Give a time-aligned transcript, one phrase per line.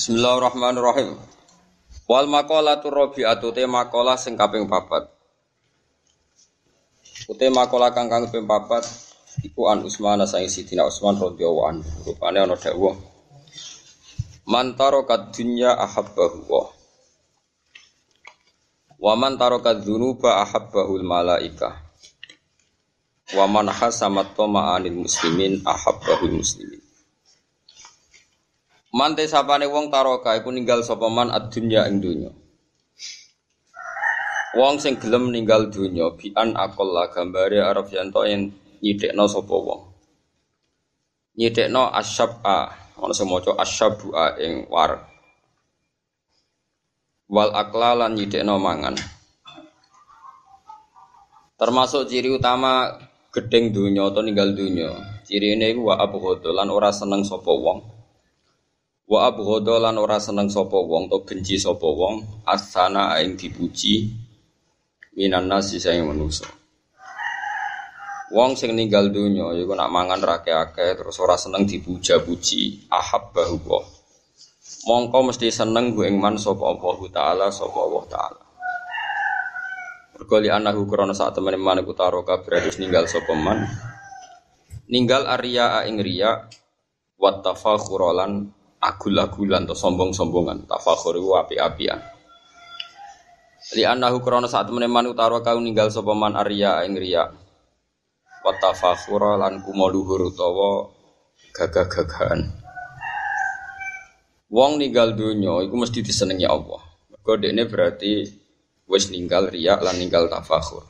[0.00, 1.12] Bismillahirrahmanirrahim.
[2.08, 5.12] Wal maqalatu rabi'atu te maqalah sing kaping papat.
[7.28, 8.80] Ute maqalah kang kang kaping papat
[9.44, 11.84] iku an Utsman sang Sidina Utsman radhiyallahu anhu.
[12.08, 12.96] Rupane ana dawuh.
[14.48, 16.64] Man taraka dunya ahabbahu wa.
[19.04, 21.76] Wa man taraka dzunuba ahabbahul malaika.
[23.36, 26.79] Wa man hasamat tama'anil muslimin ahabbahul muslimin.
[28.90, 32.30] Mante sapane wong taroka iku ninggal sapa man ad-dunya ing donya.
[34.58, 38.50] Wong sing gelem ninggal donya bian aqalla gambare arep yanto yen
[38.82, 39.94] nyidekno sapa wong.
[41.38, 42.58] Nyidekno asyab'a,
[42.98, 45.06] ana sing maca asyab'a ing war.
[47.30, 48.98] Wal aqlalan nyidekno mangan.
[51.54, 52.90] Termasuk ciri utama
[53.30, 54.90] gedeng donya atau ninggal donya.
[55.22, 57.99] Ciri ini wa abghadha lan ora seneng sapa wong.
[59.10, 64.06] Wa abghadha lan ora seneng sapa wong to benci sapa wong asana ing dipuji
[65.18, 66.46] minan nasi sing manusa.
[68.30, 73.82] Wong sing ninggal donya iku nak mangan rake akeh terus ora seneng dipuja-puji ahabbahu wa.
[74.86, 78.42] Mongko mesti seneng gue ing man sapa Allah taala sapa Allah taala.
[80.30, 83.66] Anahu krana saat temen man iku taroka berarti ninggal sapa man.
[84.86, 86.46] Ninggal arya ing riya
[87.18, 90.64] wa tafakhuran agul-agulan atau sombong-sombongan.
[90.66, 92.00] Tafakhur iku api-apian
[93.76, 97.30] li annahu krana saat meneman utara kau ninggal sapa man arya ing riya.
[98.40, 100.88] Wa tafakhura lan kumaluhur utawa
[101.52, 102.48] gagah-gagahan.
[104.50, 106.82] Wong ninggal dunya iku mesti disenengi Allah.
[107.12, 108.26] Mergo dekne berarti
[108.90, 110.88] wis ninggal riya lan ninggal tafakhur.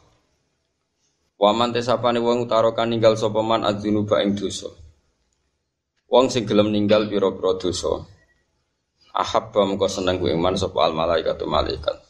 [1.40, 4.38] Waman tesapane wong utara kan ninggal sapa man adzunuba ing
[6.10, 8.02] Wong sing gelem ninggal pira-pira dosa.
[9.14, 12.02] Ahabba mengko seneng kuwi iman sapa al malaikatu malaikat.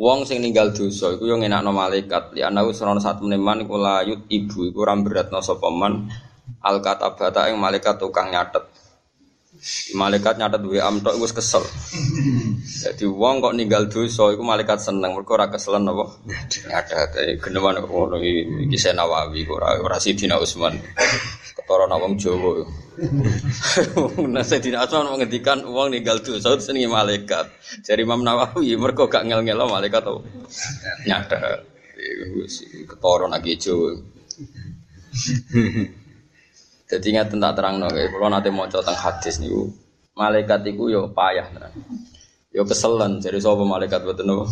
[0.00, 2.32] Wong sing ninggal dosa iku yo ngenakno malaikat.
[2.32, 6.08] Li ana wis ana sak meneman iku layut ibu iku ora beratno sapa man
[6.64, 8.64] al katabata ing malaikat tukang nyatet.
[9.92, 11.60] Malaikat nyatet duwe am tok wis kesel.
[12.64, 16.16] Jadi wong kok ninggal dosa iku malaikat seneng mergo ora keselen apa?
[16.64, 20.80] Nyatet geneman ngono iki Nawawi ora ora Sidina Utsman.
[21.62, 22.54] Ketara nak wong Jawa.
[24.34, 27.48] Nah Sayyidina Utsman menghentikan wong ninggal dosa senengi malaikat.
[27.86, 30.26] Jadi Imam Nawawi mergo gak ngel-ngelo malaikat to.
[31.06, 31.62] Nyatet.
[32.90, 33.90] Ketara nak Jawa.
[36.92, 39.48] Jadi ingat tentang terang no, kalau nanti mau tentang hadis nih,
[40.12, 41.48] malaikat itu yo payah,
[42.52, 43.16] yo keselan.
[43.16, 44.44] Jadi soal malaikat betul no.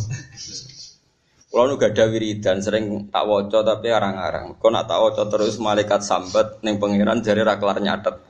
[1.50, 4.54] Kalau nu gak ada wiridan sering tak woco tapi arang-arang.
[4.62, 8.22] Kau nak tak woco terus malaikat sambat neng pangeran jari raklar nyatet.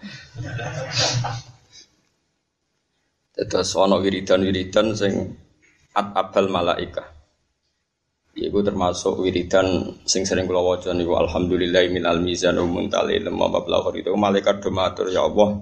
[3.36, 5.36] Terus ono wiridan wiridan sing
[5.92, 7.12] at abal malaika.
[8.32, 14.16] Iku termasuk wiridan sing sering kula waca niku alhamdulillah minal mizan muntalil ma bablahur itu
[14.16, 15.60] malaikat do matur ya Allah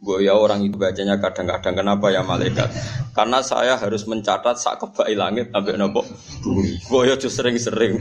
[0.00, 2.72] Bu ya orang itu bacanya kadang-kadang kenapa ya malaikat?
[3.12, 6.08] Karena saya harus mencatat sak kebai langit sampai nopo.
[6.88, 8.00] Bu ya sering-sering.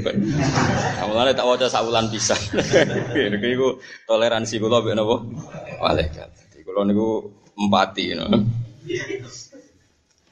[1.04, 2.40] Mulane tak waca sak bisa.
[3.36, 5.28] Iku toleransi kula mbek nopo
[5.84, 6.32] malaikat.
[6.56, 8.16] Jadi kula niku empati.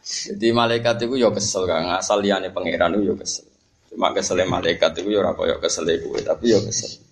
[0.07, 3.43] Jadi malaikat itu yo kesel kan, asal liyane pangeran itu yo kesel.
[3.91, 5.83] Cuma kesel malaikat itu ya ora kaya kesel
[6.23, 7.06] tapi ya kesel.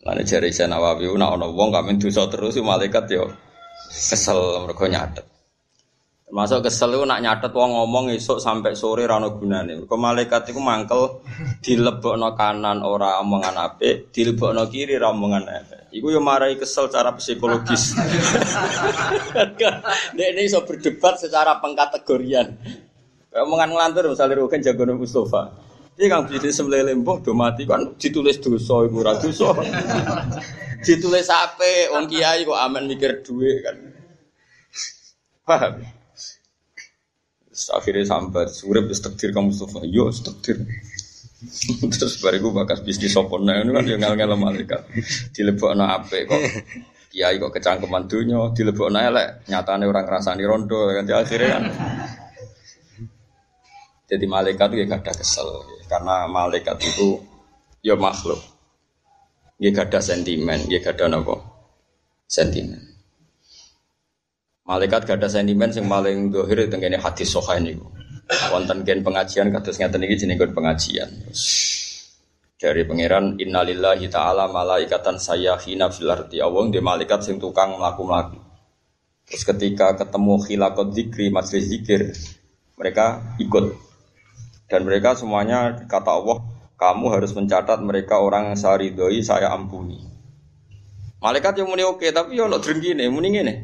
[0.00, 3.28] Lan jari saya Nawawi nak ana wong kamen dosa terus malaikat yo
[3.92, 5.28] kesel mergo nyatet.
[6.24, 9.76] Termasuk kesel itu nak nyatet wong ngomong esuk sampai sore ra ono gunane.
[9.76, 11.20] Mergo malaikat iku mangkel
[11.60, 15.92] dilebokno kanan ora omongan apik, dilebokno kiri ra omongan apik.
[15.92, 17.92] Iku yo marai kesel secara psikologis.
[20.16, 22.56] Nek ini iso berdebat secara pengkategorian.
[23.36, 25.69] Omongan ngelantur misalnya Rugen jagoan Mustafa.
[26.00, 29.52] Ini kang bisnis sebelah lembah do mati kan ditulis dosa ibu ra dosa.
[30.88, 31.92] ditulis apa?
[31.92, 33.76] Wong kiai kok aman mikir duit kan.
[35.44, 35.84] Paham?
[37.52, 39.84] Akhirnya sampai surip wis takdir kamu Mustafa.
[39.84, 40.64] Yo takdir.
[41.92, 44.80] Terus bariku bakas bisnis sopona ini kan yang ngel-ngel malaikat.
[45.36, 46.40] Dilebokno ape kok
[47.12, 51.64] kiai kok kecangkeman dunya, dilebokno elek, nyatane orang ngrasani rondo kan akhirnya kan
[54.10, 55.48] jadi malaikat itu ya gak ada kesel
[55.86, 57.22] karena malaikat itu
[57.78, 58.42] ya makhluk.
[59.62, 61.38] Ya gak ada sentimen, ya gak ada nopo
[62.26, 62.90] sentimen.
[64.66, 67.78] Malaikat gak ada sentimen yang paling dohir tenggene hadis soha ini.
[68.50, 71.10] Wonten gen pengajian kados ngeten iki jenenge pengajian.
[72.60, 76.38] Dari pangeran innalillahi ta'ala malaikatan saya hina fil ardi.
[76.42, 78.38] Allah di malaikat sing tukang mlaku-mlaku.
[79.26, 82.10] Terus ketika ketemu khilakot zikri, majlis zikir,
[82.74, 83.89] mereka ikut.
[84.70, 86.38] Dan mereka semuanya kata Allah,
[86.78, 89.98] kamu harus mencatat mereka orang yang saridoi saya ampuni.
[91.20, 93.54] Malaikat yang muni oke, tapi yo no drengkine, muni ngene.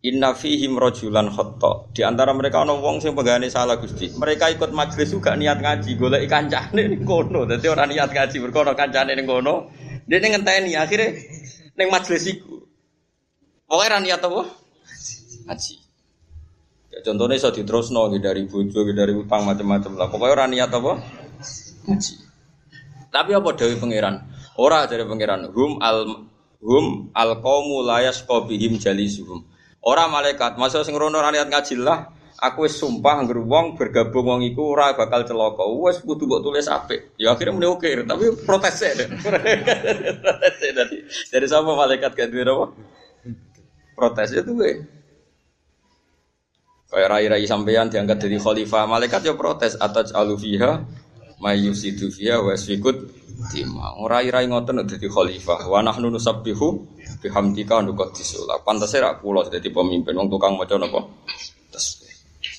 [0.00, 1.92] Inna fihim rojulan khotta.
[1.92, 4.12] Di antara mereka ono wong sing pegane salah Gusti.
[4.12, 7.44] Mereka ikut majlis juga niat ngaji, golek kancane ning kono.
[7.44, 9.68] Dadi ora niat ngaji, berkono kancane ning kono.
[10.08, 11.20] Dia ngenteni akhirnya
[11.76, 12.64] ning majlis iku.
[13.68, 14.42] Pokoke ra niat apa?
[15.48, 15.79] Ngaji.
[16.90, 20.10] Ya, contohnya iso diterusno gitu dari gitu dari utang macam-macam lah.
[20.10, 20.98] Pokoknya ora niat apa?
[21.86, 22.14] Ngaji.
[23.14, 24.26] Tapi apa dewi pangeran?
[24.58, 25.54] Ora dari pangeran.
[25.54, 26.26] Hum al
[26.58, 29.46] hum al qaumu la yasqabihim jalisuhum.
[29.80, 32.10] Ora malaikat, masa sing rono niat ngaji lah.
[32.40, 35.60] Aku wis sumpah ngger wong bergabung wong iku ora bakal celaka.
[35.60, 37.12] Wes kudu mbok tulis apik.
[37.20, 38.96] Ya akhirnya muni oke, tapi protes e.
[40.72, 42.66] Dari dari sama malaikat gak duwe apa?
[43.92, 44.99] Protes itu gue.
[46.90, 50.82] Kayak rai-rai sampeyan diangkat dari khalifah, malaikat ya protes atas alufiha
[51.38, 53.14] mayusidu fiha wa sikut
[53.54, 53.94] tima.
[54.10, 55.70] Rai-rai ngoten dadi khalifah.
[55.70, 56.68] Wa nahnu nusabbihu
[57.22, 58.42] bihamdika nuqaddisu.
[58.66, 61.06] Pantese ra kula dadi pemimpin wong tukang maca napa?
[61.70, 62.10] Tasbih.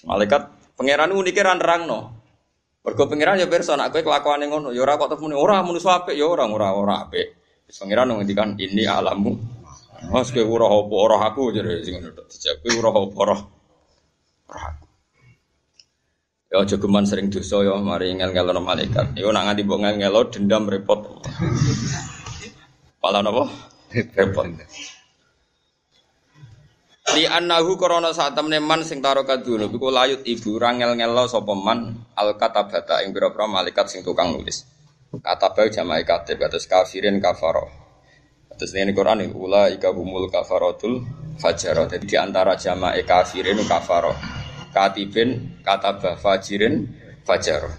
[0.07, 0.41] Malaikat
[0.79, 1.99] pangeran unike ra nerangno.
[2.87, 6.15] Mergo pangeran ya pirsa nek kowe kelakuane ngono ya ora kok temune ora manusa apik
[6.17, 7.35] ya ora ora ora apik.
[7.67, 9.35] Pangeran ngendikan ini alamu.
[10.07, 12.25] Mas kowe ora apa ora aku jare sing ngono tok.
[12.31, 13.35] Dijawab kowe ora apa ora
[14.51, 14.86] ora aku.
[16.51, 16.75] Ya aja
[17.07, 19.15] sering dosa ya mari ngel-ngelo malaikat.
[19.15, 21.24] Iku nak nganti mbok ngel-ngelo dendam repot.
[23.00, 23.48] Pala napa?
[23.95, 24.51] Repot.
[27.15, 31.56] Li annahu korona saat temne man sing taro kadunu iku layut ibu rangel ngelo sapa
[31.56, 34.68] man al katabata ing pira-pira malaikat sing tukang nulis.
[35.12, 37.68] Katabah jama'i katib kados kafirin kafaro.
[38.56, 41.03] Terus ini Quran ini ula ika humul kafarotul
[41.39, 41.88] fajarah.
[41.88, 44.40] Jadi di antara jama'i kafirin kafaro.
[44.71, 46.88] Katibin katabah fajirin
[47.27, 47.75] fajarah.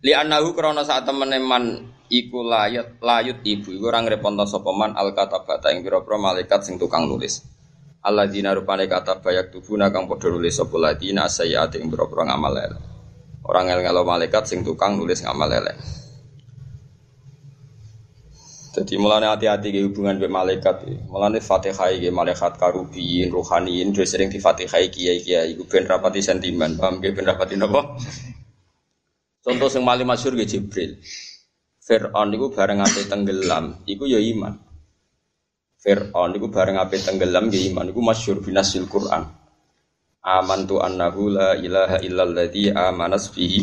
[0.00, 4.96] Li annahu korona saat temene man iku layut layut ibu iku ora ngreponto sapa man
[4.96, 7.44] al katabata ing pira-pira malaikat sing tukang nulis.
[8.06, 12.54] Allah dina rupane kata bayak tubuna kang padha nulis sapa ladina sayyiat ing pira-pira ngamal
[12.54, 12.82] elek.
[13.46, 15.76] Ora ngel-ngelo malaikat sing tukang nulis ngamal elek.
[18.76, 20.84] Jadi mulane hati-hati ke hubungan dengan malaikat.
[21.08, 25.56] Mulane Fatihah ke malaikat karubiyin, rohaniyin, dia sering di Fatihah kiai kiai.
[25.56, 27.96] Iku ben rapati sentimen, paham ke ben rapati napa?
[29.40, 31.00] Contoh sing paling masyhur ke Jibril.
[31.80, 34.60] Fir'aun iku bareng ape tenggelam, iku ya iman.
[35.80, 39.24] Fir'aun itu bareng ape tenggelam ya iman iku masyhur binasil Quran.
[40.20, 43.62] Amantu annahu la ilaha illalladzi amanas bihi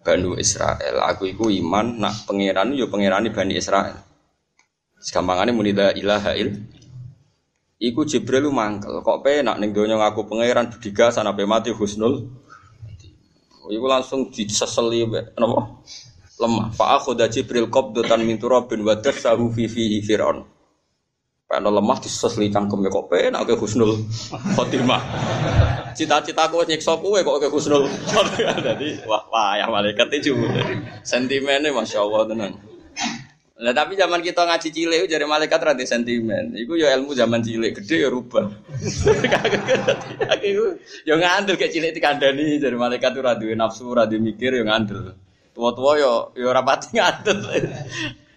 [0.00, 1.02] Banu Israel.
[1.02, 4.05] Aku iku iman nak pangeran yo pangerani Bani Israel.
[5.00, 6.50] Segampangane muni la ilaha il
[7.76, 9.04] Iku Jibril mangkel.
[9.04, 12.24] Kok pe nak ning donya ngaku pangeran budiga sanape mati husnul.
[13.68, 15.04] Iku langsung diseseli
[15.36, 15.84] napa?
[16.40, 16.72] Lemah.
[16.72, 20.44] Fa akhudha Jibril qabdatan min turabin wa dasahu fi fihi Fir'aun.
[21.46, 23.92] Karena lemah disesli cangkem ya kok penak ke husnul
[24.56, 25.02] khotimah.
[25.94, 28.56] Cita-cita aku nyiksa kowe kok ke husnul khotimah.
[28.72, 30.32] Jadi wah wah yang malaikat itu
[31.04, 32.52] sentimennya masya Allah tenan.
[33.56, 36.52] Nah tapi zaman kita ngaji cilik jadi malaikat rada sentimen.
[36.52, 38.52] Iku ya ilmu zaman cilik gede ya rubah.
[40.36, 40.76] Aku
[41.08, 45.16] ya ngandel kayak cilik dikandani jadi malaikat tuh rada nafsu rada mikir ya ngandel.
[45.56, 47.38] Tua-tua ya ya rapati ngandel.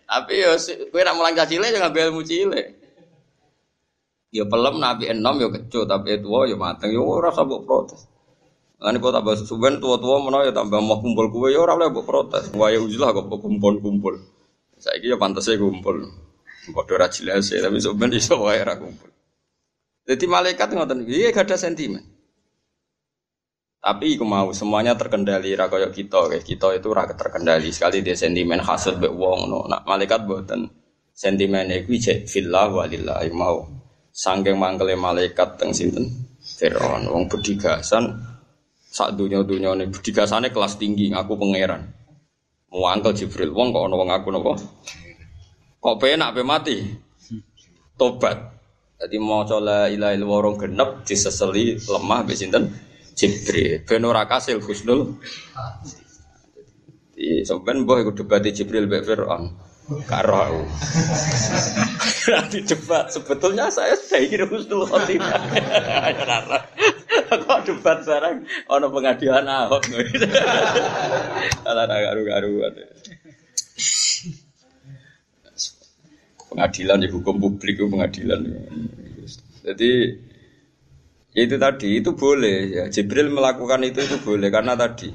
[0.07, 0.55] Tapi ya
[0.87, 2.67] kowe nak mulang cilik ya ngambil ilmu cilik.
[4.31, 8.07] Ya pelem nabi enom ya kecut tapi tua ya mateng ya ora usah mbok protes.
[8.79, 12.07] Lan kok tambah suben tua-tua menawa ya tambah mau kumpul kue ya ora oleh mbok
[12.07, 12.55] protes.
[12.55, 14.38] Wae uzlah kok kumpul-kumpul.
[14.79, 16.07] Saiki ya pantese kumpul.
[16.71, 19.11] Ora jelas ya tapi suben iso wae ora kumpul.
[20.07, 22.01] Jadi malaikat ngoten iki gak ada sentimen.
[23.79, 28.15] Tapi iku mau semuanya terkendali ra kaya kita kayak kita itu ra terkendali sekali dia
[28.15, 29.67] sentimen hasud mbek wong no.
[29.67, 30.71] Nak malaikat mboten
[31.11, 33.67] sentimen iku cek fillah walillahi mau
[34.09, 38.19] Sanggeng mangkele malaikat teng sinten Firaun wong bedigasan
[38.89, 41.98] sak dunya-dunya ini bedigasane kelas tinggi ngaku pangeran.
[42.69, 44.53] Mau angkel Jibril wong kok ono wong aku nopo?
[45.81, 46.77] Kok penak pe mati?
[47.97, 48.37] Tobat.
[48.99, 52.69] Jadi mau coba ilaha illallah genep diseseli lemah be sinten
[53.17, 53.81] Jibril.
[53.89, 55.17] Ben ora kasil husnul.
[57.17, 59.49] Di sampean mbah iku debat Jibril be Firaun.
[60.05, 60.61] Karo aku.
[62.69, 65.33] Debat sebetulnya saya sudah ingin husnul khotimah.
[67.45, 69.83] Kok debat sekarang ono pengadilan Ahok.
[71.69, 72.69] Ala garu-garu.
[76.49, 78.41] Pengadilan ya hukum publik itu pengadilan.
[79.65, 79.91] Jadi
[81.29, 82.83] Ya itu tadi itu boleh ya.
[82.89, 85.13] Jibril melakukan itu itu boleh karena tadi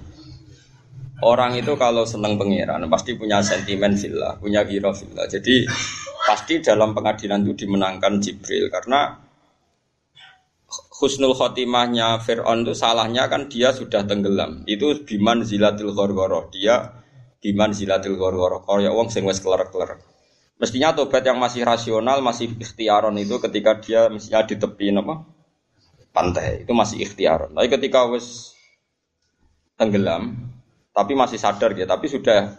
[1.27, 5.27] orang itu kalau senang pangeran pasti punya sentimen villa, punya hero villa.
[5.27, 5.67] Jadi
[6.23, 9.24] pasti dalam pengadilan itu dimenangkan Jibril karena
[10.95, 14.63] husnul khotimahnya Fir'aun itu salahnya kan dia sudah tenggelam.
[14.71, 16.49] Itu biman zilatil gorgoroh.
[16.55, 17.03] Dia
[17.43, 18.63] biman zilatil gorgoroh.
[18.63, 19.99] Kaya wong sing wes keler-keler.
[20.55, 25.35] Mestinya tobat yang masih rasional, masih ikhtiaron itu ketika dia mestinya di tepi apa?
[26.15, 27.51] pantai itu masih ikhtiar.
[27.51, 28.55] Tapi ketika wes
[29.75, 30.55] tenggelam,
[30.95, 32.55] tapi masih sadar gitu, tapi sudah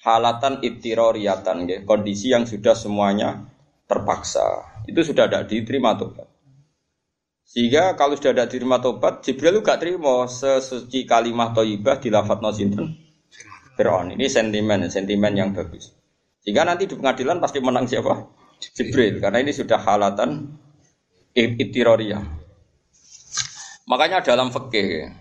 [0.00, 3.44] halatan itiroriatan gitu, kondisi yang sudah semuanya
[3.84, 6.33] terpaksa, itu sudah tidak diterima tobat.
[7.44, 12.96] Sehingga kalau sudah tidak diterima tobat, Jibril juga terima sesuci kalimat toibah di lafat nosinten.
[13.76, 15.92] Fir'aun ini sentimen, sentimen yang bagus.
[16.40, 18.14] Sehingga nanti di pengadilan pasti menang siapa?
[18.74, 20.56] Jibril, karena ini sudah halatan
[21.34, 22.24] itiroriyah.
[23.84, 25.12] Makanya dalam fikih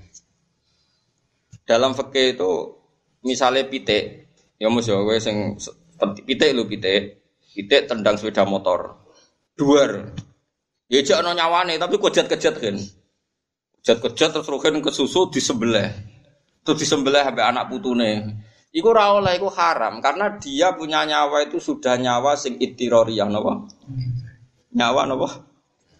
[1.63, 2.51] dalam fikih itu
[3.23, 5.55] misalnya pitik, ya mus ya kowe sing
[6.27, 7.23] pitik lu pitik,
[7.55, 8.99] pitik tendang sepeda motor.
[9.55, 10.11] Duar.
[10.91, 12.77] Ya jak ono nyawane tapi kejat-kejat kan.
[13.81, 15.91] Kejat-kejat terus rohen ke susu sebelah,
[16.63, 18.43] Terus sebelah sampai anak putune.
[18.73, 23.69] Iku ora oleh iku haram karena dia punya nyawa itu sudah nyawa sing itiroriyah napa?
[24.73, 25.29] Nyawa napa?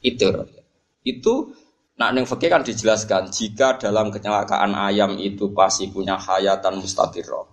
[0.01, 0.65] Itiroriyah.
[1.05, 1.53] Itu
[1.93, 7.45] Nah, yang fakir kan dijelaskan jika dalam kecelakaan ayam itu pasti punya hayatan mustatirah,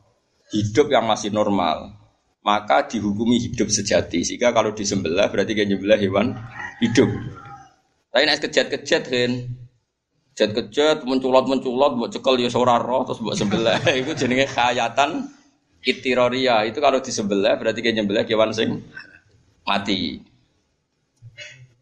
[0.49, 1.93] hidup yang masih normal,
[2.41, 4.25] maka dihukumi hidup sejati.
[4.25, 6.27] Sehingga kalau disembelih berarti kan nyembelih hewan
[6.81, 7.09] hidup.
[8.11, 9.33] Tapi nek kejat-kejat kan,
[10.35, 13.79] kejat-kejat menculot-menculot buat cekel ya ora roh terus buat sembelih.
[14.03, 15.31] itu jenenge hayatan
[15.87, 16.67] itiroria.
[16.67, 18.83] Itu kalau disembelih berarti kan nyembelih hewan sing
[19.63, 20.25] mati.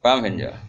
[0.04, 0.67] Paham ya?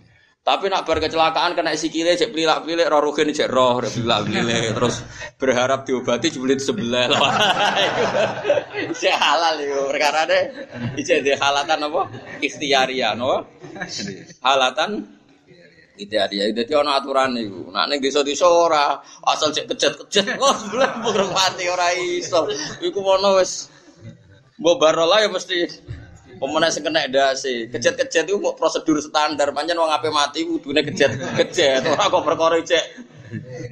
[0.50, 4.74] Tapi nak bar kecelakaan kena sikile cek pelilak pelilak roh rugen cek roh pelilak pelilak
[4.82, 5.06] terus
[5.38, 7.38] berharap diobati jeblit sebelah lah.
[8.90, 10.44] Cek halal itu perkara deh.
[11.06, 12.02] Cek di halatan apa?
[12.42, 13.46] Ikhtiaria no?
[14.42, 15.06] Halatan
[16.02, 16.50] ikhtiaria.
[16.50, 17.70] Jadi ono aturan itu.
[17.70, 18.98] Nak neng desa desa ora
[19.30, 20.34] asal cek kejet kejet.
[20.42, 22.50] Oh sebelah burung mati ora iso.
[22.82, 23.70] Iku mono wes.
[24.58, 25.70] Mbok barola ya mesti
[26.40, 27.68] Pemenang sing kena dasi.
[27.68, 29.52] Kejet-kejet itu mau prosedur standar.
[29.52, 31.84] Panjang wong ape mati kudune kejet-kejet.
[31.84, 32.86] Ora kok perkara cek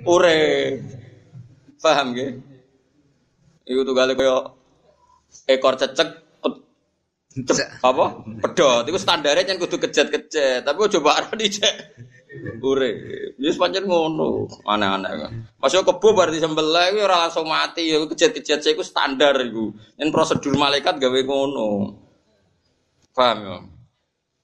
[0.03, 0.39] ure.
[1.79, 2.29] Paham nggih?
[3.71, 4.51] Iku tunggale kaya
[5.47, 6.09] ekor cecek
[7.79, 8.05] apa?
[8.43, 8.83] Pedot.
[8.83, 10.67] Iku standarnya kan kudu kejet-kejet.
[10.67, 11.71] Tapi coba arah dicek
[12.59, 12.91] ure.
[13.39, 14.51] Wis pancen ngono.
[14.67, 15.31] Aneh-aneh kan.
[15.63, 19.71] Masuk kebo bar disembelih kuwi ora langsung mati ya kejet-kejet iku standar iku.
[19.95, 22.03] Yen prosedur malaikat gawe ngono.
[23.17, 23.57] Paham ya?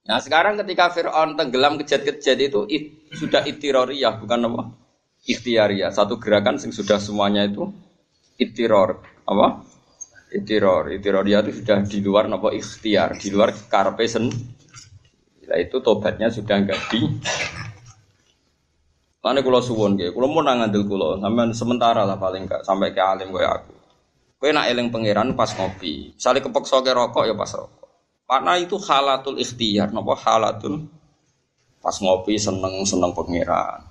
[0.10, 4.64] Nah sekarang ketika Fir'aun tenggelam kejat-kejat itu it, sudah itiroriyah bukan apa?
[5.30, 5.94] Ikhtiariyah.
[5.94, 7.70] Satu gerakan yang sudah semuanya itu
[8.42, 9.00] itiror.
[9.30, 9.62] Apa?
[10.34, 10.90] Itiror.
[10.90, 12.50] Itiroriyah itu sudah di luar apa?
[12.50, 13.16] Ikhtiar.
[13.16, 14.34] Di luar karpesen.
[15.48, 17.06] Nah itu tobatnya sudah enggak di
[19.24, 23.00] Mana kulo suwon gitu, kulo mau ngandel kulo, sampai sementara lah paling enggak sampai ke
[23.00, 23.72] alim gue aku.
[24.36, 27.83] Gue nak eling pangeran pas ngopi, sali kepeksa ke rokok ya pas rokok.
[28.34, 30.90] Karena itu halatul ikhtiar, nopo halatul
[31.78, 33.86] pas ngopi seneng seneng pangeran.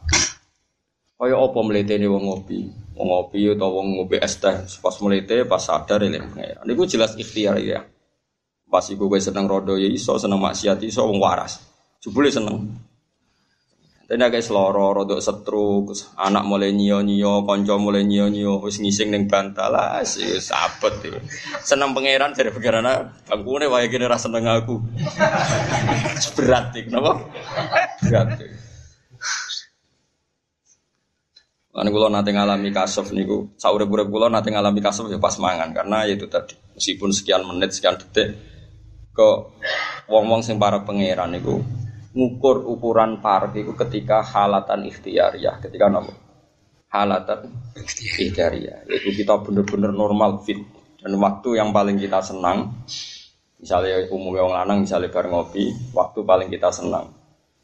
[1.14, 2.66] Kaya apa mletene wong ngopi?
[2.98, 6.66] Wong ngopi atau wong ngopi es teh pas mlete pas sadar eling pangeran.
[6.66, 7.86] Niku jelas ikhtiar ya.
[8.66, 11.62] Pas iku kowe seneng rodo ya iso, seneng maksiat iso wong waras.
[12.02, 12.66] Jebule seneng.
[14.12, 19.08] Dan agak seloro, rodok setruk, anak mulai nyio nyio, konco mulai nyio nyio, wis ngising
[19.08, 19.72] neng bantal
[20.04, 21.16] sih sabet tuh.
[21.64, 24.84] Seneng pangeran dari pangeran bangkune wae kene rasa seneng aku.
[26.36, 27.24] Berat nih, kenapa?
[28.04, 28.28] Berat.
[31.72, 36.04] Lan kula nate ngalami kasuf niku, saurip-urip kula nate ngalami kasuf ya pas mangan karena
[36.04, 38.36] ya itu tadi meskipun sekian menit sekian detik
[39.16, 39.56] kok
[40.04, 41.64] wong-wong sing para pangeran niku
[42.12, 46.12] ngukur ukuran parek itu ketika halatan ikhtiar ya ketika nopo
[46.92, 48.52] halatan ikhtiar.
[48.52, 48.84] ya.
[48.84, 50.60] Itu kita benar-benar normal fit.
[51.02, 52.84] Dan waktu yang paling kita senang
[53.58, 57.14] misalnya umumnya orang lanang misalnya bar ngopi waktu paling kita senang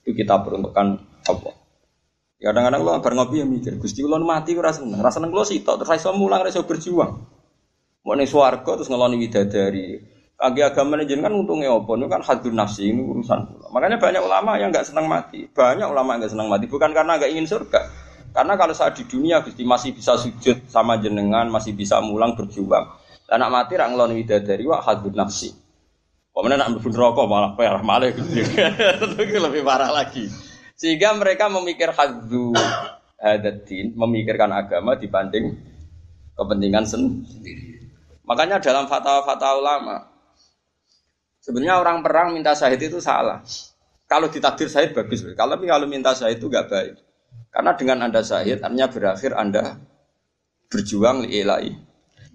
[0.02, 0.95] itu kita peruntukkan
[1.26, 1.50] apa
[2.38, 4.99] kadang-kadang lo bar ngopi ya mikir gusti lo mati ora seneng.
[4.99, 7.12] Rasa seneng lo sih terus saya mulang rasa berjuang.
[8.02, 11.99] Mau nih suarga terus ngeloni widadari Kaki agama ini kan untungnya apa?
[11.99, 13.75] Ini kan hadun nafsi ini urusan pula.
[13.75, 15.50] Makanya banyak ulama yang nggak senang mati.
[15.50, 17.80] Banyak ulama yang nggak senang mati bukan karena nggak ingin surga.
[18.30, 22.87] Karena kalau saat di dunia Gusti masih bisa sujud sama jenengan, masih bisa mulang berjuang.
[23.26, 25.50] Anak mati rang ngelon widadari wah hadun nafsi.
[26.30, 28.23] Pemenang nak berbun rokok malah parah malah gitu.
[29.02, 30.30] Tentu lebih parah lagi.
[30.78, 32.54] Sehingga mereka memikir hadzu
[33.18, 35.59] hadatin, memikirkan agama dibanding
[36.38, 37.90] kepentingan sendiri.
[38.23, 39.97] Makanya dalam fatwa-fatwa ulama,
[41.49, 43.40] sebenarnya orang perang minta syahid itu salah.
[44.05, 47.00] Kalau ditakdir syahid bagus, kalau kalau minta syahid itu gak baik.
[47.49, 49.81] Karena dengan anda syahid, artinya berakhir anda
[50.69, 51.73] berjuang liilai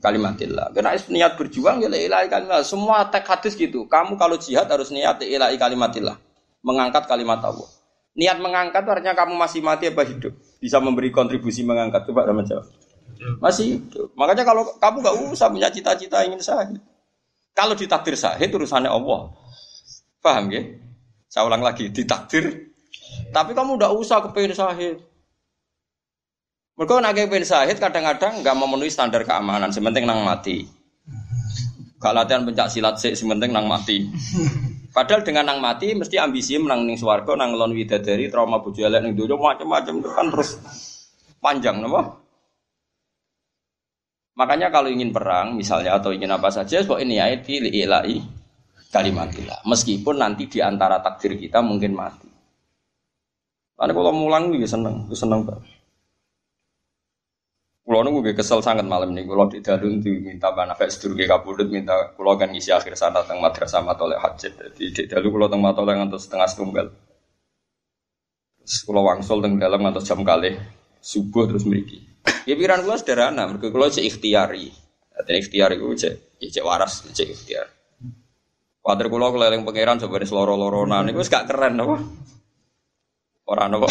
[0.01, 0.73] kalimatillah.
[0.73, 2.65] Karena niat berjuang ya liilai kalimatillah.
[2.65, 3.85] Semua teks hadis gitu.
[3.85, 6.17] Kamu kalau jihad harus niat liilai kalimatillah.
[6.65, 7.69] Mengangkat kalimat Allah.
[8.13, 10.33] Niat mengangkat artinya kamu masih mati apa hidup?
[10.61, 12.09] Bisa memberi kontribusi mengangkat.
[12.09, 12.65] Coba sama jawab.
[13.41, 14.13] Masih hidup.
[14.17, 16.81] Makanya kalau kamu gak usah punya cita-cita ingin syahid.
[17.53, 19.29] Kalau ditakdir syahid urusannya Allah.
[20.19, 20.61] Paham ya?
[21.29, 22.73] Saya ulang lagi, ditakdir.
[23.29, 24.97] Tapi kamu udah usah kepengen syahid.
[26.73, 29.69] Mereka nak kepengen syahid kadang-kadang nggak memenuhi standar keamanan.
[29.69, 30.65] Sementing nang mati.
[32.01, 34.03] Gak latihan pencak silat sih, sementing nang mati.
[34.93, 39.01] Padahal dengan nang mati mesti ambisi menang ning swarga nang lon widadari trauma bojo elek
[39.01, 40.61] ning donya macam-macam kan terus
[41.41, 42.22] panjang napa?
[44.33, 48.17] Makanya kalau ingin perang misalnya atau ingin apa saja kok ini ayat di ilahi
[48.89, 49.61] kalimatillah.
[49.65, 52.29] Meskipun nanti di antara takdir kita mungkin mati.
[53.73, 55.65] Karena kalau mulang juga seneng, seneng banget.
[57.83, 59.27] Kulo nunggu gue kesel sangat malam ini.
[59.27, 63.43] Di dalun di minta manfaat sedulur gue kabudut minta kulo kan ngisi akhir sana teng
[63.43, 64.55] madrasah matoleh hajat.
[64.55, 66.87] Jadi di dalu kulo teng matoleh ngantos setengah setunggal.
[68.63, 70.55] Terus kulo wangsul teng dalam ngantos jam kali
[71.03, 72.12] subuh terus meriki.
[72.43, 73.47] Ya pikiran kulo sederhana.
[73.47, 74.67] Mereka kulo cek ikhtiari.
[75.13, 77.67] Artinya ikhtiari gue cek, ya cek waras, cek ikhtiar.
[78.83, 81.07] Wadir kulo keliling pangeran di seloro-loronan.
[81.07, 81.95] Itu gak keren apa?
[83.47, 83.89] Orang apa?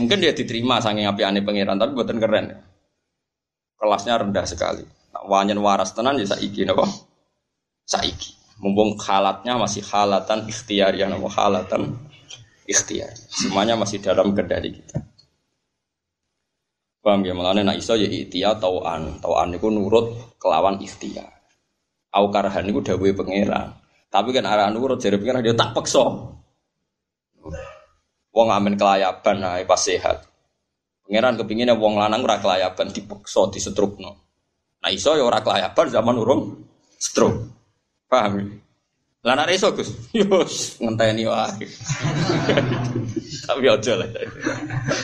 [0.00, 2.46] Mungkin dia diterima saking api aneh pangeran, tapi buatan keren
[3.84, 4.84] kelasnya rendah sekali.
[5.28, 6.88] Wanyen waras tenan ya saiki napa?
[7.84, 8.32] Saiki.
[8.64, 12.00] Mumpung halatnya masih halatan ikhtiar ya napa halatan
[12.64, 13.12] ikhtiar.
[13.28, 15.03] Semuanya masih dalam kendali kita.
[17.04, 19.20] Paham ya malane nak iso ya ikhtiar tauan.
[19.20, 21.28] Tauan niku nurut kelawan ikhtiar.
[22.16, 23.76] Au karhan niku dawuhe pangeran.
[24.08, 26.00] Tapi kan arah nurut jare pangeran dia tak peksa.
[28.32, 30.24] Wong amin kelayaban nah pas sehat.
[31.04, 34.10] Pangeran kepinginnya wong lanang ora kelayaban dipeksa disetrukno.
[34.80, 36.64] Nah iso ya ora kelayaban zaman urung
[36.96, 37.52] stroke.
[38.08, 38.63] Paham ya?
[39.24, 40.44] Lah nek iso Gus, yo
[40.84, 41.64] ngenteni wae.
[43.48, 44.08] Tapi aja lah.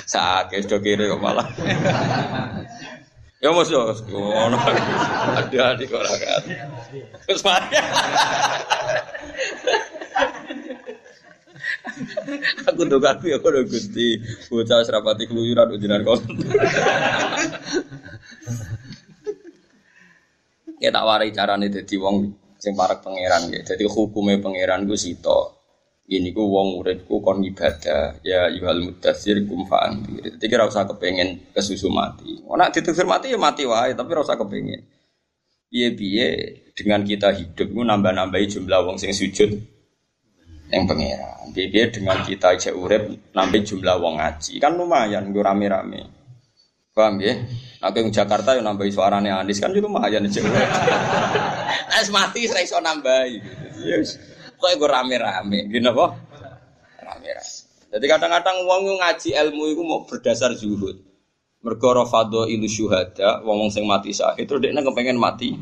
[0.04, 1.48] Sakit do kiri kok malah.
[3.40, 4.60] Ya mos yo ngono.
[5.40, 6.42] Ada di kok ora kan.
[7.24, 7.40] Terus
[12.68, 14.20] aku tuh aku ya kalau gusti
[14.52, 16.20] bocah serapati keluyuran ujian kon.
[20.80, 23.64] ya tak warai carane dadi wong sing parek pangeran ya.
[23.64, 25.56] Dadi hukume pangeran ku sito.
[26.10, 30.36] Ini ku wong uripku kon ibadah ya yuhal mudassir kum fa'andir.
[30.36, 32.42] Jadi kira usah kepengen kesusu mati.
[32.44, 34.82] Ora ditukir mati ya mati wae tapi ora usah kepengen.
[35.70, 36.26] Piye-piye
[36.74, 39.54] dengan kita hidup ku nambah-nambahi jumlah wong sing sujud
[40.74, 41.54] yang pangeran.
[41.54, 46.10] Biar dengan kita aja urep nambah jumlah wong ngaji kan lumayan gue rame-rame.
[46.90, 47.38] Paham ya?
[47.80, 50.44] Aku yang Jakarta yang nambah suaranya Anies kan juga lumayan aja.
[51.96, 53.36] Anies mati saya iso nambahi.
[53.80, 54.20] Yes.
[54.60, 56.12] Kok gue rame-rame, gini apa?
[57.00, 57.56] Rame-rame.
[57.90, 61.00] Jadi kadang-kadang wong ngaji ilmu itu mau berdasar zuhud.
[61.64, 65.52] Mergo rafadho ilu syuhada, wong sing mati sahih terus dia kepengen mati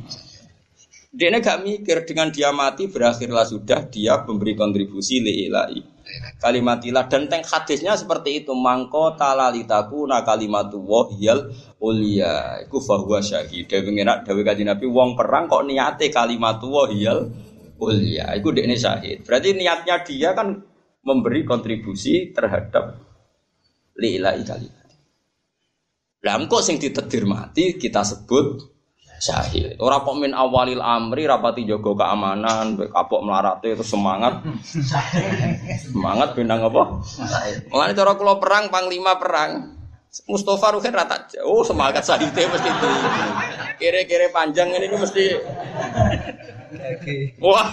[1.09, 5.98] dia gak mikir dengan dia mati berakhirlah sudah dia memberi kontribusi liilai
[6.41, 8.53] kalimatilah dan teng hadisnya seperti itu.
[8.57, 12.63] Mangko talalitaku na kalimatu wahyal ulia.
[12.65, 13.69] Iku fahuwa syahid.
[13.69, 17.29] Dewe ngenak dewe kaji nabi wong perang kok niate kalimatu wahyal
[17.79, 18.33] ulia.
[18.35, 19.23] Iku dekne syahid.
[19.25, 20.61] Berarti niatnya dia kan
[21.05, 23.01] memberi kontribusi terhadap
[23.99, 24.79] liilai kalimat
[26.19, 28.78] lah kok sing ditedir mati kita sebut
[29.19, 29.77] syahid.
[29.83, 34.43] Ora kok min awalil amri rapati jogo keamanan, kapok melarate itu semangat.
[35.85, 37.03] semangat bintang apa?
[37.71, 39.79] Mulane cara kula perang panglima perang.
[40.25, 42.89] Mustafa Ruhin rata oh semangat sahite mesti itu.
[43.77, 45.25] Kira-kira panjang ini mesti
[47.39, 47.73] Wah,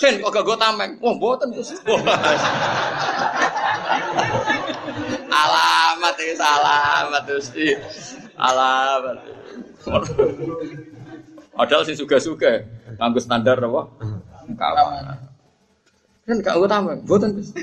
[0.00, 0.96] Ken kok gak gue tameng?
[1.04, 1.76] Wah, boten Gus.
[5.28, 7.76] alamat ini alamat Gusti.
[8.34, 9.16] Alamat.
[11.58, 12.62] Padahal sih suka-suka
[12.98, 13.82] nganggo standar apa?
[14.54, 15.18] Keamanan.
[16.28, 17.56] Kan gak utama, buatan bis.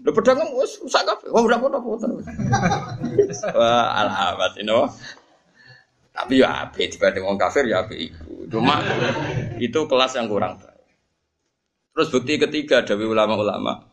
[0.00, 1.28] Lo pedang wis rusak kabeh.
[1.28, 2.16] Wah, ora apa buatan.
[3.52, 4.72] Wah, alamat ini
[6.16, 8.48] Tapi ya ape dibanding wong kafir ya ape iku.
[8.48, 8.80] Cuma
[9.60, 10.56] itu kelas yang kurang.
[11.92, 13.84] Terus bukti ketiga dari ulama-ulama.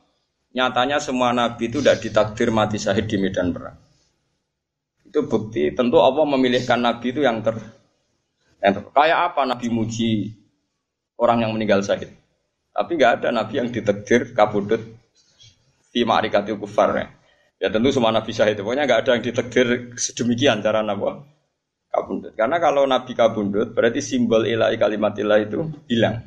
[0.55, 3.75] Nyatanya semua nabi itu tidak ditakdir mati syahid di medan perang.
[5.13, 7.53] Itu bukti tentu Allah memilihkan nabi itu yang ter,
[8.57, 10.33] yang ter kayak apa nabi muji
[11.21, 12.09] orang yang meninggal syahid.
[12.73, 14.81] Tapi nggak ada nabi yang ditakdir kabudut
[15.93, 17.69] di ma'rikatil kufar ya.
[17.69, 21.21] tentu semua nabi syahid pokoknya nggak ada yang ditakdir sedemikian cara nabi
[21.93, 22.33] kabundut.
[22.33, 26.25] Karena kalau nabi kabundut berarti simbol ilahi kalimat ilah itu hilang.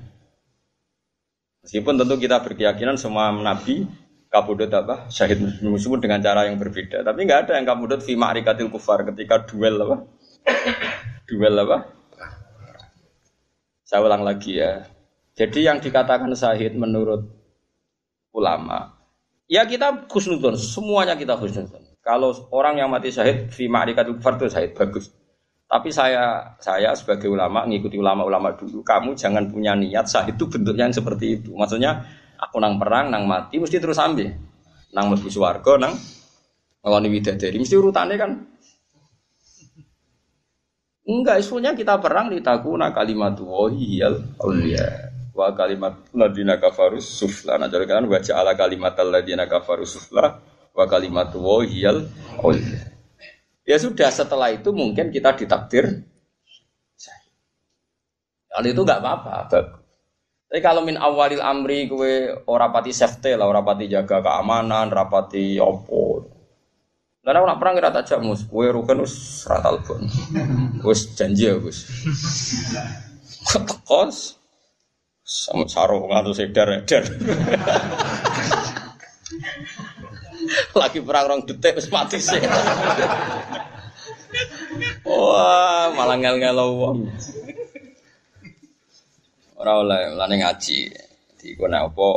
[1.67, 3.83] Meskipun tentu kita berkeyakinan semua nabi
[4.37, 5.09] kabudut apa?
[5.09, 7.01] Syahid meskipun dengan cara yang berbeda.
[7.01, 9.97] Tapi nggak ada yang kabudut fi ma'rikatil kufar ketika duel apa?
[11.25, 11.89] Duel apa?
[13.89, 14.85] Saya ulang lagi ya.
[15.33, 17.25] Jadi yang dikatakan syahid menurut
[18.37, 18.97] ulama
[19.49, 21.83] ya kita khusnudon semuanya kita khusnudon.
[22.05, 25.11] Kalau orang yang mati syahid fi ma'rikatil kufar itu syahid bagus.
[25.67, 30.87] Tapi saya saya sebagai ulama ngikuti ulama-ulama dulu kamu jangan punya niat syahid itu bentuknya
[30.87, 31.51] yang seperti itu.
[31.59, 34.33] Maksudnya Aku nang perang, nang mati mesti terus ambil.
[34.93, 35.97] Nang mlebu swarga, nang
[36.85, 38.31] ngeloni widadari mesti urutannya kan.
[41.07, 47.61] Enggak, isunya kita perang di takuna kalimat wahiyal aulia wa kalimat ladina kafarus sufla.
[47.61, 50.43] Nah, jadi kan baca ala kalimat ladina kafarus sufla
[50.75, 52.11] wa kalimat wahiyal
[52.43, 52.91] aulia.
[53.63, 56.03] Ya sudah setelah itu mungkin kita ditakdir.
[58.51, 59.86] Kalau itu nggak apa-apa.
[60.47, 65.59] Tapi kalau min awalil amri kue ora pati safety lah, ora pati jaga keamanan, rapati
[65.59, 66.23] opo.
[67.27, 70.07] Karena nak perang kira tak mus, kue rugen us ratal pun,
[70.87, 71.83] us janji ya gus.
[73.43, 74.39] Tekos,
[75.27, 77.03] sama sarung atau sedar edar.
[80.79, 82.39] Lagi perang orang detik us mati sih.
[85.03, 87.11] Wah, malah ngel-ngel wong.
[89.57, 90.79] Ora oleh lane ngaji.
[91.37, 92.09] Di kono apa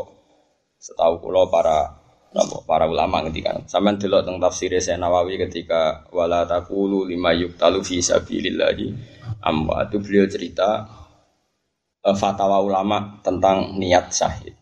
[0.80, 2.00] setahu kula para
[2.30, 3.66] apa, para ulama ngendikan.
[3.66, 8.88] Sampeyan delok teng tafsir Nawawi ketika wala taqulu lima yuqtalu fi sabilillahi
[9.40, 10.84] itu beliau cerita
[12.04, 14.54] uh, fatwa ulama tentang niat syahid.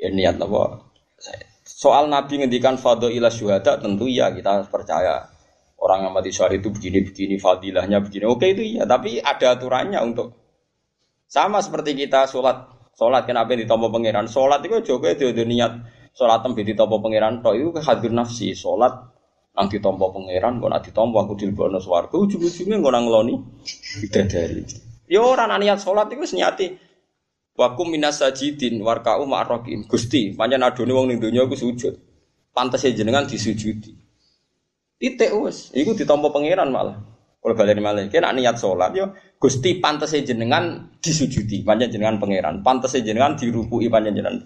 [0.00, 0.86] Ya niat apa?
[1.66, 5.28] Soal Nabi ngendikan ila syuhada tentu ya kita percaya
[5.80, 8.24] orang yang mati syahid itu begini-begini fadilahnya begini.
[8.28, 10.39] Oke itu iya, tapi ada aturannya untuk
[11.30, 14.26] sama seperti kita sholat, sholat kenapa ditompo pangeran?
[14.26, 15.78] Sholat itu juga itu niat
[16.10, 17.38] sholat tembi ditompo pangeran.
[17.38, 18.90] Toh itu hadir nafsi sholat
[19.54, 23.34] nang ditompo pangeran, kok nak ditompo aku dilbono swarga, ujung-ujungnya kok nang ngloni
[24.02, 24.62] bidadari.
[25.06, 26.90] Ya orang niat sholat itu senyati
[27.60, 31.92] Wakum minas sajidin warka'u ma'rokin Gusti, panjang adone wong ning donya aku sujud.
[32.56, 33.92] Pantes jenengan disujudi.
[34.96, 37.09] Titik wis, iku ditampa pangeran malah.
[37.40, 43.00] Kalau balik malah, kena niat sholat yo, gusti pantas jenengan disujudi, panjang jenengan pangeran, pantas
[43.00, 44.44] jenengan dirukui panjang jenengan.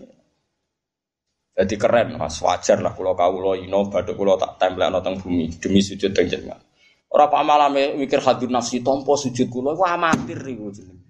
[1.58, 5.50] Jadi keren, mas wajar lah kalau kau lo ino, baduk kalau tak tempel noteng bumi
[5.58, 6.62] demi sujud dan jenengan.
[7.10, 11.02] Orang pak malam mikir hadir nafsi tompo sujud kulo, wah amatir gue jenengan.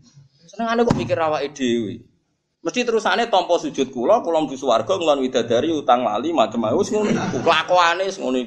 [0.49, 2.01] Seneng ane kok mikir awak dewi.
[2.65, 7.45] Mesti terusannya tompo sujud kulo, kulo di suwargo ngelon widadari utang lali macam-macam, ngono.
[7.45, 8.41] Kelakuane ngono.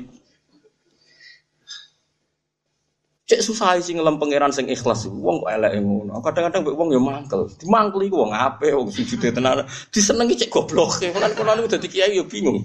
[3.28, 5.04] Cek susah sih ngelem pangeran sing ikhlas.
[5.12, 6.24] Wong kok elek ngono.
[6.24, 7.52] Kadang-kadang mbek wong ya mangkel.
[7.60, 9.68] Dimangkel iku wong apik wong sujude tenan.
[9.92, 11.04] Disenengi cek goblok.
[11.12, 12.64] Kula niku dadi kiai ya bingung.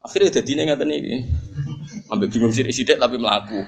[0.00, 1.16] Akhirnya dadi ngaten iki.
[2.08, 3.60] Ambek bingung sithik-sithik tapi mlaku.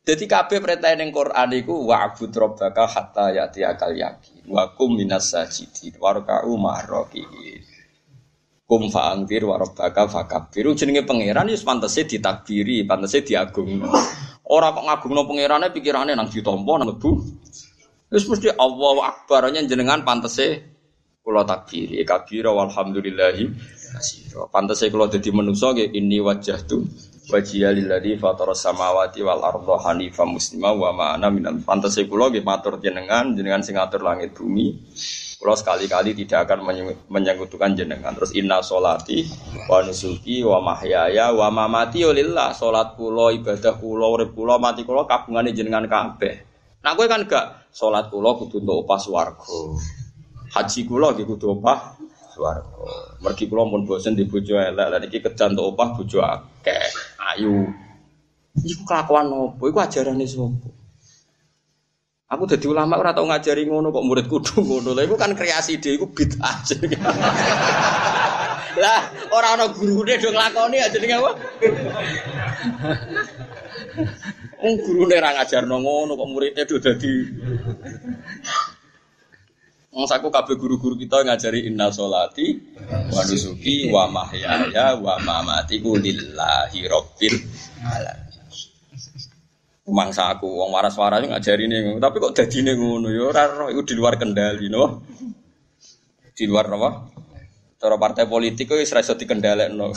[0.00, 4.48] Jadi kabeh perintah ning Quran iku wa'bud rabbaka hatta ya'ti akal yakin.
[4.48, 7.69] Wa kum minas sajidin warka'u ma'rakiin
[8.70, 13.82] kum fa'angkir warobaka fakabiru jenenge pangeran wis pantese ditakbiri pantese diagung.
[14.46, 17.18] Ora kok ngagungno pangerane pikirane nang ditampa nang lebu.
[18.14, 20.62] Wis mesti Allahu akbar jenengan pantese
[21.26, 21.98] kula takbiri.
[22.06, 23.44] Kabira walhamdulillahi.
[23.90, 26.86] Kasira pantese kula dadi manusa nggih inni wajjahtu
[27.26, 31.58] wajhiya lilladzi fatara samawati wal arda hanifa muslima wa ma ana minal.
[31.58, 34.78] Pantese kula nggih matur jenengan jenengan sing ngatur langit bumi
[35.40, 36.68] kalau sekali-kali tidak akan
[37.08, 38.12] menyekutukan jenengan.
[38.12, 39.24] Terus inna solati
[39.72, 42.52] wa nusuki wa mahyaya wa mamati lillah.
[42.52, 46.44] Solat kulo, ibadah kulo, urip kulo, mati kulo kabungane jenengan kabeh.
[46.84, 49.80] Nah gue kan gak solat kulo kudu untuk opah swargo.
[50.52, 51.96] Haji kulo gitu kudu opah
[52.36, 53.16] swargo.
[53.24, 56.84] Mergi kulo pun bosen di bojo elek, lan iki kejan untuk opah bojo akeh.
[57.32, 57.64] Ayu.
[58.60, 59.72] Iku kelakuan opo?
[59.72, 60.79] Iku ajarane sapa?
[62.30, 64.94] Aku jadi ulama ora tau ngajari ngono kok murid kudu ngono.
[64.94, 66.62] Lah iku kan kreasi dia iku bid'ah.
[68.78, 69.02] Lah
[69.34, 71.32] ora ana gurune do nglakoni aja jenenge apa?
[74.62, 77.14] Wong gurune ra ngajarno ngono kok muridnya do dadi
[79.90, 82.62] Wong saku kabeh guru-guru kita ngajari innal sholati
[83.10, 87.36] wa nusuki wa mahyaya wa mamati ku lillahi rabbil
[87.82, 88.19] alamin.
[89.88, 93.94] Mangsa aku wong waras-waras ngajari nih, tapi kok dadine ngono ya ora ora iku di
[93.96, 95.02] luar kendali no.
[96.36, 96.90] Di luar apa?
[97.80, 99.88] Cara partai politik kok wis ora iso dikendhalekno.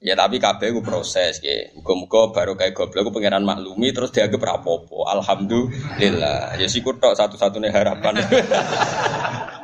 [0.00, 1.68] Ya tapi kabeh ku proses ya.
[1.76, 5.04] Muga-muga baru kayak goblok ku pangeran maklumi terus dianggap rapopo.
[5.04, 6.56] Alhamdulillah.
[6.56, 8.16] Ya syukur tok satu-satunya harapan.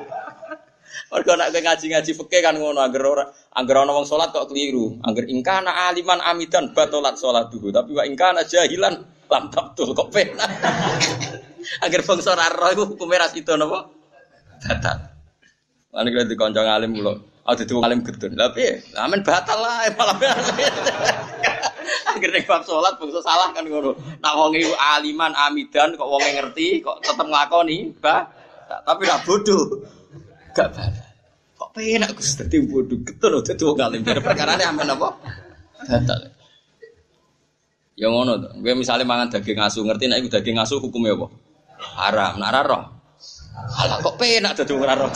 [1.07, 4.99] Mergo nek ngaji-ngaji fikih kan ngono angger ora angger ana wong salat kok keliru.
[5.07, 10.42] Angger ingkana aliman amidan batolat salat dulu tapi wa ingkana jahilan lam tabtul kok pena.
[11.87, 13.87] angger bangsa ora roh iku hukume ra sida napa?
[14.66, 14.99] Batal.
[15.95, 17.14] Lan iki dikonco ngalim kula.
[17.47, 18.35] Aku dadi wong alim gedun.
[18.35, 18.83] Lah piye?
[18.99, 20.19] Amen batal lah malah.
[22.11, 23.95] Angger nek bab salat bangsa salah kan ngono.
[24.19, 28.27] Nak wong aliman amidan kok wonge ngerti kok tetep nglakoni, bah.
[28.66, 29.87] Tapi ra bodoh.
[30.57, 31.05] Gak batal.
[31.61, 34.01] Kok penak Gus dadi bodoh getun dadi wong alim.
[34.01, 35.09] Perkara amen apa?
[35.85, 36.33] Batal.
[37.97, 38.49] Ya ngono to.
[38.57, 41.29] Kowe misale mangan daging asu, ngerti nek iku daging asu hukumnya apa?
[42.01, 42.33] Haram.
[42.40, 42.85] Nek ora roh.
[43.57, 45.12] Alah kok penak dadi wong ora roh.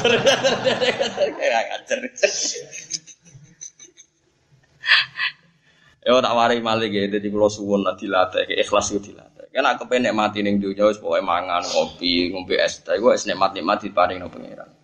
[6.01, 9.53] Ya tak warai malih ya, jadi kalau suwun lah dilatih, ikhlas itu dilatih.
[9.53, 13.53] Kan aku pengen mati ning dunia, pokoknya mangan, ngopi, ngombe es teh, gue es nikmat
[13.53, 14.80] nikmat di paring no pangeran.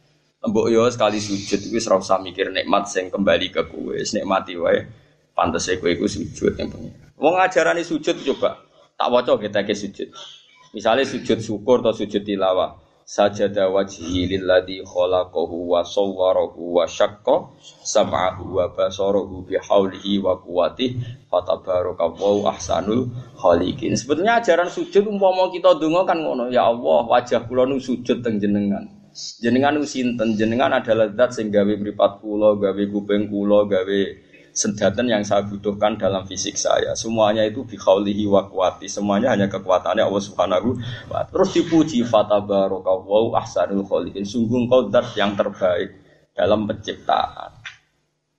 [0.46, 4.54] Mbok yo sekali sujud, gue serau usah mikir nikmat sing kembali ke gue, es nikmati
[4.54, 4.87] wae.
[5.35, 7.12] Pantes gue iku sujud yang pangeran.
[7.18, 8.62] Wong ajarani sujud coba,
[8.94, 10.09] tak waca kita ke sujud.
[10.70, 12.78] Misalnya sujud syukur atau sujud tilawah.
[13.06, 17.54] Sajada wajhi lilladzi khalaqahu wa sawwarahu wa syaqqa
[17.87, 23.06] sam'ahu wa basarahu bihaulihi wa quwwatihi fatabarakallahu ahsanul
[23.38, 23.94] khaliqin.
[23.94, 28.42] Sebetulnya ajaran sujud umpama kita donga kan ngono, ya Allah, wajah kula nu sujud teng
[28.42, 28.95] jenengan.
[29.16, 30.37] Jenengan nu sinten?
[30.37, 34.00] Jenengan adalah zat sing gawe mripat kula, gawe kuping kula, gawe
[34.52, 36.92] senjata yang saya butuhkan dalam fisik saya.
[36.92, 38.88] Semuanya itu bikhaulihi wa kuwati.
[38.92, 40.68] Semuanya hanya kekuatannya Allah Subhanahu
[41.09, 44.29] wa Terus dipuji fatabarokallahu ahsanul khaliqin.
[44.29, 45.96] Sungguh kau zat yang terbaik
[46.37, 47.57] dalam penciptaan.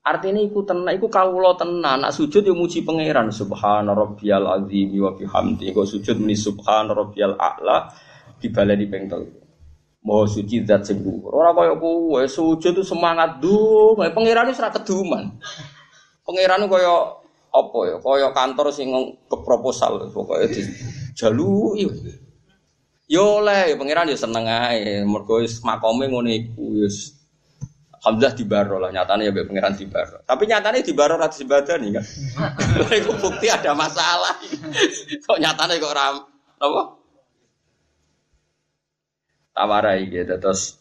[0.08, 2.06] Artinya iku tenan, iku kawula tenan.
[2.06, 5.74] Nak sujud yo muji pangeran subhana rabbiyal azim wa bihamdi.
[5.74, 7.92] Kok sujud muni subhana rabbiyal a'la
[8.38, 9.06] dibaleni ping.
[10.06, 11.34] Mau suci zat sing dhuwur.
[11.34, 13.98] Ora kaya kowe sujud itu semangat dong.
[13.98, 15.36] Pangeran wis ora keduman.
[16.24, 17.18] Pangeran kaya
[17.52, 17.96] apa ya?
[18.00, 18.94] Kaya kantor sing
[19.26, 20.62] ke proposal pokoke di
[21.18, 21.76] jalu
[23.08, 25.04] Yo oleh pangeran ya seneng ae.
[25.04, 27.18] Mergo wis makome ngono iku wis
[27.98, 30.18] Alhamdulillah lah nyatanya ya pangeran di baro.
[30.24, 32.06] Tapi nyatanya di baro rati nih kan.
[33.02, 34.38] Itu bukti ada masalah.
[35.28, 36.16] kok nyatanya kok ram
[36.62, 36.82] apa?
[39.58, 40.78] Tawarai gitu terus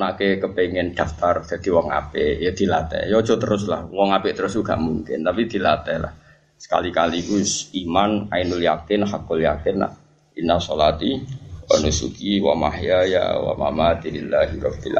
[0.00, 3.04] nake kepengen daftar jadi wong ape ya dilatih.
[3.12, 6.12] Ya coba terus lah wong ape terus juga mungkin tapi dilatih lah.
[6.56, 9.92] Sekali-kali gus iman ainul yakin hakul yakin lah.
[10.40, 11.20] Inna solati
[11.68, 14.96] wa nusuki wa mahyaya wa mamati lillahi rabbil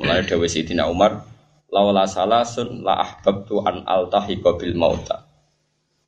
[0.00, 1.24] mulai dewe Sidina Umar
[1.68, 5.28] lawala salasun la ahbabtu an altahiqa bil mauta.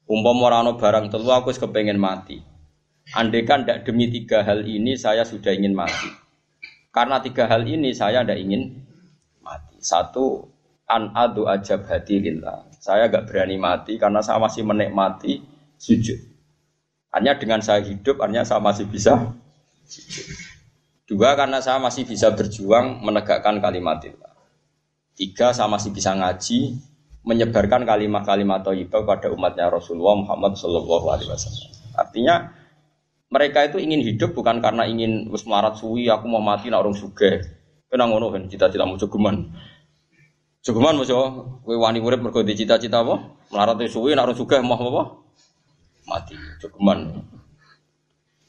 [0.09, 2.52] Umpama ora barang telu aku kepengen mati
[3.11, 6.23] andekan ndak demi tiga hal ini saya sudah ingin mati
[6.93, 8.85] karena tiga hal ini saya tidak ingin
[9.41, 9.81] mati.
[9.81, 10.45] Satu,
[10.85, 12.69] an adu ajab hati lillah.
[12.77, 15.41] Saya gak berani mati karena saya masih menikmati
[15.81, 16.21] sujud.
[17.17, 19.33] Hanya dengan saya hidup, hanya saya masih bisa
[19.89, 20.37] sujud.
[21.09, 24.17] Dua, karena saya masih bisa berjuang menegakkan kalimat itu.
[25.13, 26.77] Tiga, saya masih bisa ngaji,
[27.25, 31.69] menyebarkan kalimat-kalimat thayyibah pada umatnya Rasulullah Muhammad Wasallam.
[31.93, 32.53] Artinya
[33.33, 35.49] mereka itu ingin hidup bukan karena ingin wis
[35.81, 37.41] suwi aku mau mati nak orang suge
[37.89, 39.49] kena ngono kan cita-cita mau jogeman
[40.63, 41.05] jogeman mau
[41.65, 43.35] kowe wani urip mergo cita-cita apa?
[43.51, 45.03] Melarat suwi nak orang suge mau apa?
[46.07, 47.25] Mati jogeman.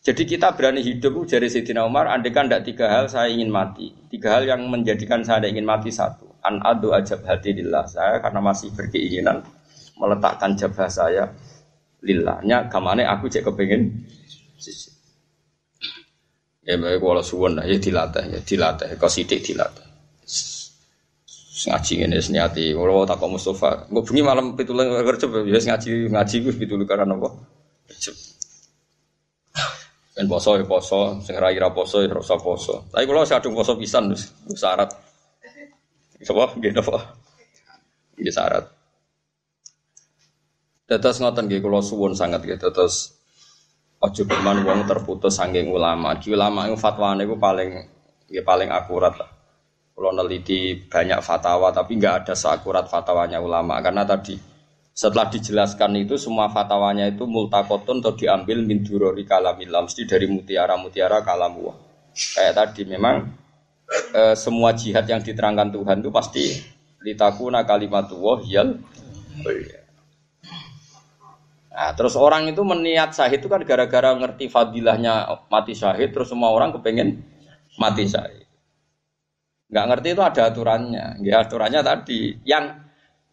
[0.04, 3.96] Jadi kita berani hidup dari Sayyidina Umar andekan tidak tiga hal saya ingin mati.
[4.12, 7.88] Tiga hal yang menjadikan saya ingin mati satu an adu ajab hati lillah.
[7.88, 9.48] Saya karena masih berkeinginan
[9.96, 11.32] meletakkan jabah saya
[12.04, 14.04] lillahnya kamane aku cek kepengen.
[16.64, 19.84] Ya baik kalau suwon ya dilatih ya dilatih kau sidik dilatih.
[21.64, 22.72] Ngaji ini senyati.
[22.72, 27.16] Kalau tak kau Mustafa, gue bunyi malam pitulang kerja ya ngaji ngaji gue pitulang karena
[27.20, 27.30] apa?
[30.14, 32.88] Ben poso ya poso, sing ra ira poso ya rasa poso.
[32.94, 34.94] Tapi kalau saya adung poso pisan terus syarat.
[36.24, 37.18] Coba gini apa?
[38.22, 38.66] Ini syarat.
[40.88, 43.23] Tetes ngoten nggih kula suwun sangat nggih tetes
[44.04, 46.20] ojo geman wong terputus saking ulama.
[46.20, 47.72] Di ulama itu fatwane itu paling
[48.28, 49.32] ya paling akurat lah.
[49.94, 54.36] Kalau neliti banyak fatwa tapi nggak ada seakurat fatwanya ulama karena tadi
[54.94, 61.22] setelah dijelaskan itu semua fatwanya itu multakotun atau diambil min durori kalamillah mesti dari mutiara-mutiara
[61.22, 61.74] kalamu.
[62.14, 63.26] Kayak tadi memang
[64.14, 66.46] e, semua jihad yang diterangkan Tuhan itu pasti
[67.02, 68.82] litakuna kalimatullah yal
[71.74, 76.54] Nah, terus orang itu meniat syahid itu kan gara-gara ngerti fadilahnya mati syahid, terus semua
[76.54, 77.26] orang kepengen
[77.82, 78.46] mati syahid.
[79.74, 81.18] Nggak ngerti itu ada aturannya.
[81.26, 82.78] Ya, aturannya tadi yang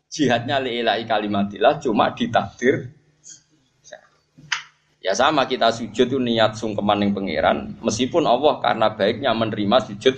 [0.09, 2.97] jihadnya li'ilai kalimatillah cuma ditakdir.
[5.01, 10.13] Ya sama kita sujud itu niat sungkeman yang pangeran, meskipun Allah karena baiknya menerima sujud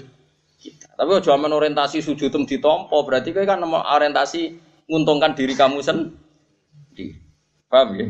[0.58, 0.98] kita.
[0.98, 4.58] Tapi kalau orientasi sujud itu ditompo, berarti kan orientasi
[4.90, 7.21] menguntungkan diri kamu sendiri.
[7.72, 8.04] Paham ya?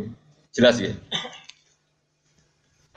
[0.51, 0.91] Jelas ya?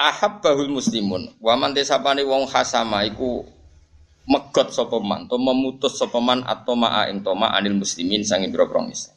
[0.02, 1.30] Ahab bahul muslimun.
[1.38, 3.46] Waman desapane wong khasama iku
[4.26, 9.14] megot sopeman, atau memutus sopeman atau ma'a ing toma anil muslimin sangin biro Islam.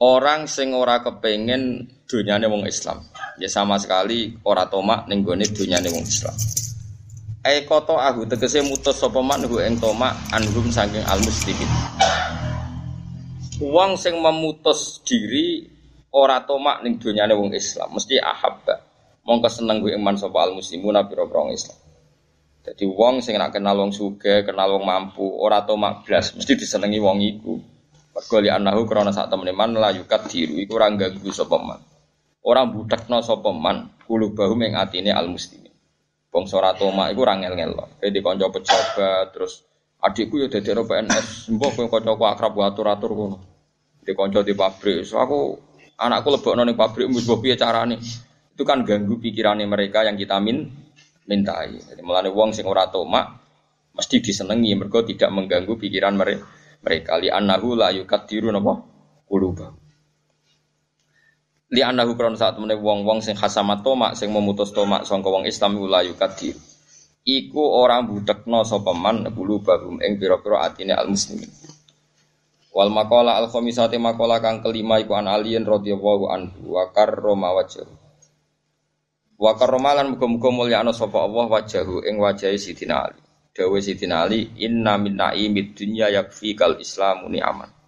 [0.00, 3.08] Orang sing ora kepengen dunyane wong Islam.
[3.40, 6.36] Ya sama sekali ora toma ning gone dunyane wong Islam.
[7.40, 11.70] Ai koto ahu tegese mutus sopeman hu ing toma anhum saking al muslimin.
[13.64, 15.79] Wong sing memutus diri
[16.10, 18.82] ora tomak ning donyane wong Islam, mesti ahabba.
[19.22, 21.78] Mongko seneng gue iman sapa al muslimun pira Islam.
[22.60, 27.00] Jadi wong sing nak kenal wong sugih, kenal wong mampu, ora tomak blas, mesti disenengi
[27.00, 27.54] wong iku.
[28.10, 31.80] Mergo li anahu krana sak temene man la yukat diru iku ora ganggu sapa man.
[32.42, 35.70] Ora budekno sapa man bahu ing atine al muslimin.
[36.34, 38.02] Wong ora tomak iku ora ngel-ngel.
[38.02, 39.62] Kayak di kanca pejabat terus
[40.02, 43.38] adikku ya dadi PNS, mbok kowe kancaku akrab atur-atur ngono.
[44.02, 45.06] Di kanca di pabrik.
[45.06, 45.69] So aku
[46.00, 48.00] anakku lebok ning pabrik mbus piye carane.
[48.56, 50.64] Itu kan ganggu pikirannya mereka yang kita min
[51.28, 51.76] mintai.
[51.76, 53.36] Jadi melane wong sing ora tomak
[53.92, 56.44] mesti disenengi mergo tidak mengganggu pikiran mereka.
[56.80, 58.80] Mereka li annahu la yukadiru napa
[59.28, 59.76] quluba.
[61.70, 65.78] Li annahu krono saat temene wong-wong sing khasamat tomak sing memutus tomak sangka wong Islam
[65.86, 66.56] la yukadir.
[67.20, 71.59] Iku orang budekno sapa man qulubahum ing pira-pira atine al muslimin.
[72.70, 77.82] Wal makola al khomisati makola kang kelima iku an aliyin radhiyallahu anhu wa karrama wajhu.
[79.40, 83.18] Wa karrama lan muga-muga mulyana sapa Allah wajahu ing wajahe Sidina Ali.
[83.50, 87.80] Dawe Sidina Ali inna min naimid dunya yakfikal islamu ni'aman.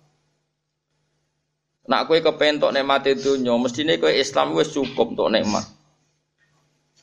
[1.82, 5.66] Nak kowe kepentok nikmat dunya, mestine kowe Islam wis cukup untuk nikmat.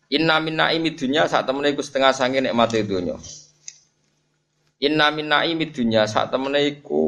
[0.10, 3.16] Inna min naimid dunya sak temene iku setengah sange nikmat dunya.
[4.82, 6.99] Inna min naimid dunya sak temene iku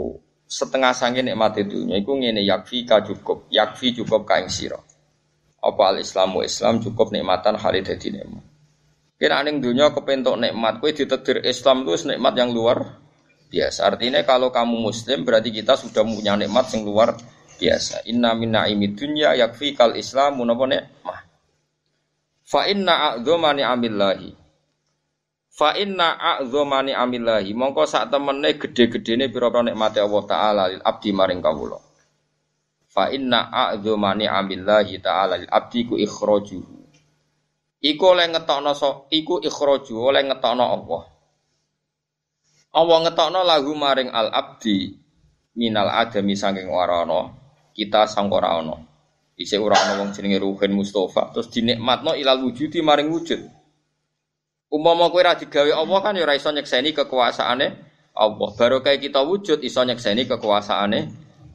[0.52, 4.76] setengah sange nikmat dunia iku ngene yakfi ka cukup yakfi cukup ka ing sira.
[5.64, 8.44] Apa al islamu islam cukup nikmatan halid dadi nikmat.
[9.16, 12.98] Kira ning dunia kepentok nikmat kowe ditedir Islam itu nikmat yang luar
[13.54, 13.86] biasa.
[13.86, 17.14] Artinya kalau kamu muslim berarti kita sudah punya nikmat yang luar
[17.62, 18.10] biasa.
[18.10, 21.32] Inna min naimi dunya yakfi kal islamu napa nikmah
[22.52, 24.30] fa inna a'dzama ni'amillahi
[25.52, 31.44] Fa inna a'zamani amillahi mongko sak temene gede-gedene pira-pira nikmate Allah taala lil abdi maring
[31.44, 31.76] kawula.
[32.88, 36.60] Fa inna a'zamani amillahi taala lil abdi ku ikhraju.
[37.84, 41.04] Iku oleh ngetokno so, iku ikhraju oleh ngetokno Allah.
[42.72, 44.96] Allah ngetokno lagu maring al abdi
[45.60, 47.04] minal adami saking ora
[47.76, 48.80] kita sang ora ana.
[49.36, 53.61] Isih ora ana wong jenenge Ruhin Mustafa terus dinikmatno ilal wujudi maring wujud.
[54.72, 57.68] Umpama kowe ra digawe Allah kan ya ora iso nyekseni kekuasaane
[58.16, 58.50] Allah.
[58.56, 61.00] Kayak kita wujud iso nyekseni kekuasaane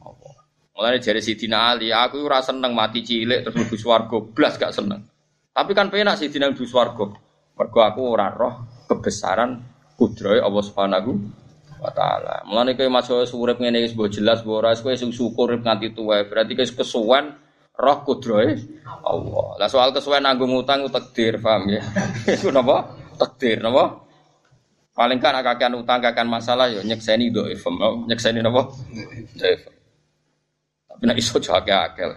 [0.05, 0.33] Allah.
[0.77, 5.01] Mulane jare Sidina Ali, aku ora seneng mati cilik terus mlebu swarga, blas gak seneng.
[5.49, 7.09] Tapi kan penak Sidina mlebu swarga.
[7.57, 9.65] Mergo aku ora roh kebesaran
[9.97, 11.09] kudrohe Allah Subhanahu
[11.81, 12.45] wa taala.
[12.45, 16.21] Mulane kowe masuk urip ngene wis mbok jelas mbok ora kowe sing syukur nganti tuwa.
[16.21, 17.33] Berarti kowe kesuwen
[17.73, 18.61] roh kudrohe
[19.01, 19.57] Allah.
[19.57, 21.81] Lah soal kesuwen nanggung utang takdir, paham ya?
[22.37, 23.06] Iku napa?
[23.17, 24.05] Takdir napa?
[24.97, 27.77] Paling kan kakean utang kakean masalah yo nyekseni do ifem,
[28.09, 28.69] nyekseni napa?
[29.37, 29.61] Dhaif.
[30.89, 32.09] Tapi nek iso jake akeh.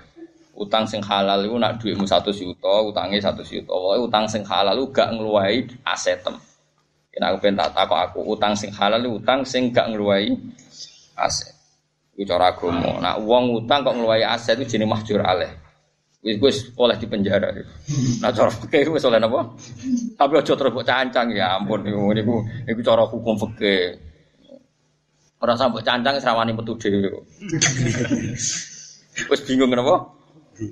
[0.60, 3.72] Utang sing halal iku nak dhuwitmu 100 juta, utange 100 juta.
[3.72, 6.36] Pokoke utang sing halal lu gak ngluwahi asetem.
[7.16, 10.36] Yen aku pengen tak takok aku, utang sing halal utang sing gak ngluwahi
[11.16, 11.52] aset.
[12.12, 13.00] Iku cara agama.
[13.00, 15.69] Nak wong utang kok ngluwahi aset itu jenenge mahjur aleh
[16.20, 17.48] wis wis oleh di penjara.
[18.20, 19.56] Nah cara fikih wis oleh napa?
[20.20, 22.36] Tapi aja terus mbok cancang ya ampun niku niku
[22.68, 23.96] niku cara hukum fikih.
[25.40, 27.24] Ora sampe cancang srawani metu dhewe.
[29.32, 30.12] Wis bingung napa?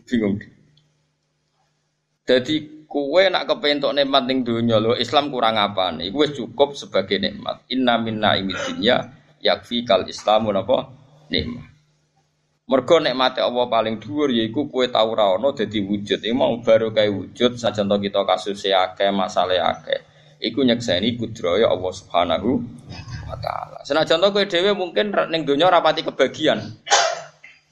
[0.04, 0.36] Bingung.
[2.28, 6.12] Jadi kue nak kepentok nikmat ning dunia lo Islam kurang apa nih?
[6.12, 7.64] Kue cukup sebagai nikmat.
[7.72, 10.92] Inna minna imidinya yakfi kal Islamu napa
[11.32, 11.67] nikmat.
[12.68, 16.20] Mergo nikmate Allah paling dhuwur yaiku kue tau ra ono dadi wujud.
[16.20, 20.04] Iki mau baru kae wujud sajan kita kasus akeh, masalah akeh.
[20.36, 22.60] Iku nyekseni kudroya Allah Subhanahu
[23.24, 23.80] wa taala.
[23.88, 26.60] Senajan to kowe dhewe mungkin ning donya rapati kebagian.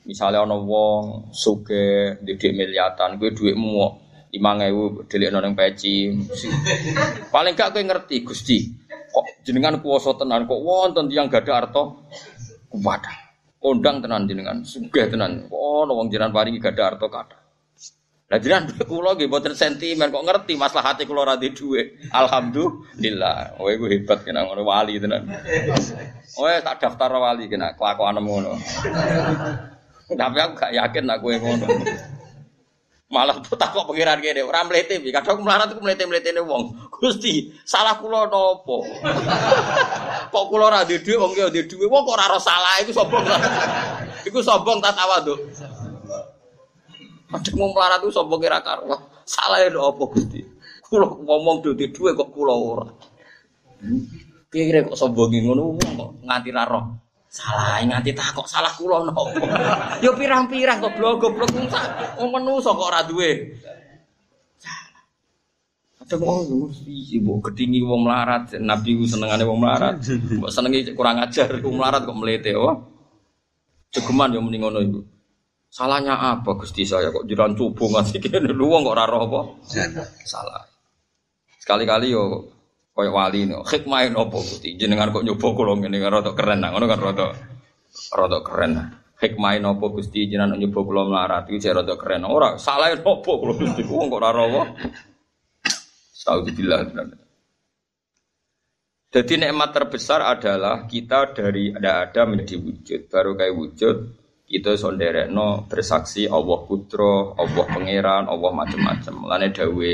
[0.08, 3.84] Misalnya ono wong suge di miliatan, gue duitmu
[4.32, 6.08] lima ewu delik noneng peci.
[7.28, 8.64] Paling gak kowe ngerti gusti.
[9.12, 12.08] Kok jenengan kuoso tenan kok wonten tiang gada arto
[12.72, 13.25] kuwada.
[13.56, 15.48] Kondang tenan jenengan, sugih tenan.
[15.50, 17.46] Ono wong jenengan paringi gada arto kata.
[18.26, 21.98] Lah jenengan kula nggih mboten sentimen kok ngerti masalah hati kula ra duwe.
[22.10, 23.54] Alhamdulillah.
[23.54, 25.30] Kowe iku hebat kena ngono wali tenan.
[26.36, 28.58] Oh tak daftar wali kena kelakuan ngono.
[30.06, 31.66] Tapi aku gak yakin aku yang ngono.
[33.06, 36.74] Malah tak kok pengiran gini, orang melete, kadang melarat aku melete melete nih wong.
[36.90, 38.82] Gusti, salah kulo nopo.
[40.34, 43.38] kok kulo radi duit, wong dia duit, wong kok raro salah, itu sombong lah.
[44.26, 45.38] Iku sombong tak tawa tuh.
[47.30, 48.90] Ada mau melarat itu sombong kira karo.
[49.22, 50.42] Salah ya nopo gusti.
[50.82, 52.90] Kulo ngomong duit duit kok kulo ora.
[54.50, 57.05] Kira kok sombongin ngono, kok nganti raro.
[57.36, 59.28] Salah nganti kok salah kula nopo.
[60.04, 61.52] Yo pirang-pirang kok goblok
[62.16, 63.60] wong menungso kok ora duwe.
[66.00, 70.00] Ada wong mesti ibu kedingi wong melarat, Nabi senengane wong melarat.
[70.08, 72.72] Mbok senengi kurang ajar wong melarat kok melete oh.
[73.92, 75.00] Cegeman yo mending ngono ibu.
[75.68, 79.40] Salahnya apa Gusti saya kok jiran coba ngasih kene lu wong kok ora roh apa?
[80.24, 80.64] Salah.
[81.60, 82.55] Sekali-kali yo
[82.96, 84.72] Kayak wali nih, hikmah nopo gusti.
[84.72, 87.26] Jenengan kok nyoba kulo ngene kan rada keren nah, ngono kan rada
[88.16, 88.72] rada keren.
[89.20, 92.24] Hikmah nopo gusti jenengan nyoba kulo melarat iki rada keren.
[92.24, 94.62] Ora salah nopo kulo gusti ku kok ora rawa.
[96.16, 96.88] Sauzubillah.
[99.12, 103.00] Jadi nikmat terbesar adalah kita dari ada ada menjadi wujud.
[103.12, 103.96] Baru kayak wujud
[104.48, 109.14] kita sonderekno bersaksi Allah putra, Allah pangeran, Allah macam-macam.
[109.28, 109.92] Lane dawe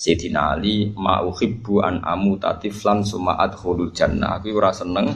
[0.00, 4.40] Sayyidina Ali ma uhibbu an amu tatiflan summa adkhulul jannah.
[4.40, 5.12] Aku ora seneng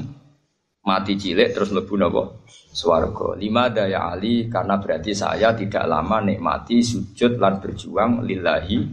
[0.84, 2.44] mati cilik terus mlebu napa?
[2.68, 3.32] Swarga.
[3.40, 8.84] Lima daya Ali karena berarti saya tidak lama nikmati sujud lan berjuang lillahi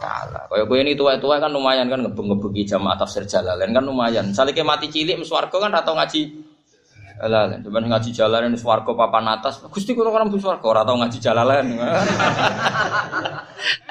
[0.00, 0.48] taala.
[0.48, 4.32] Kaya kowe ini tua-tua kan lumayan kan ngebeng-ngebengi jamaah tafsir Jalalain kan lumayan.
[4.32, 6.40] Salike mati cilik swarga kan atau ngaji
[7.20, 9.60] Jalalain, cuman ngaji Jalalain swarga papan atas.
[9.68, 11.68] Gusti kula kan mlebu swarga ora ngaji Jalalain.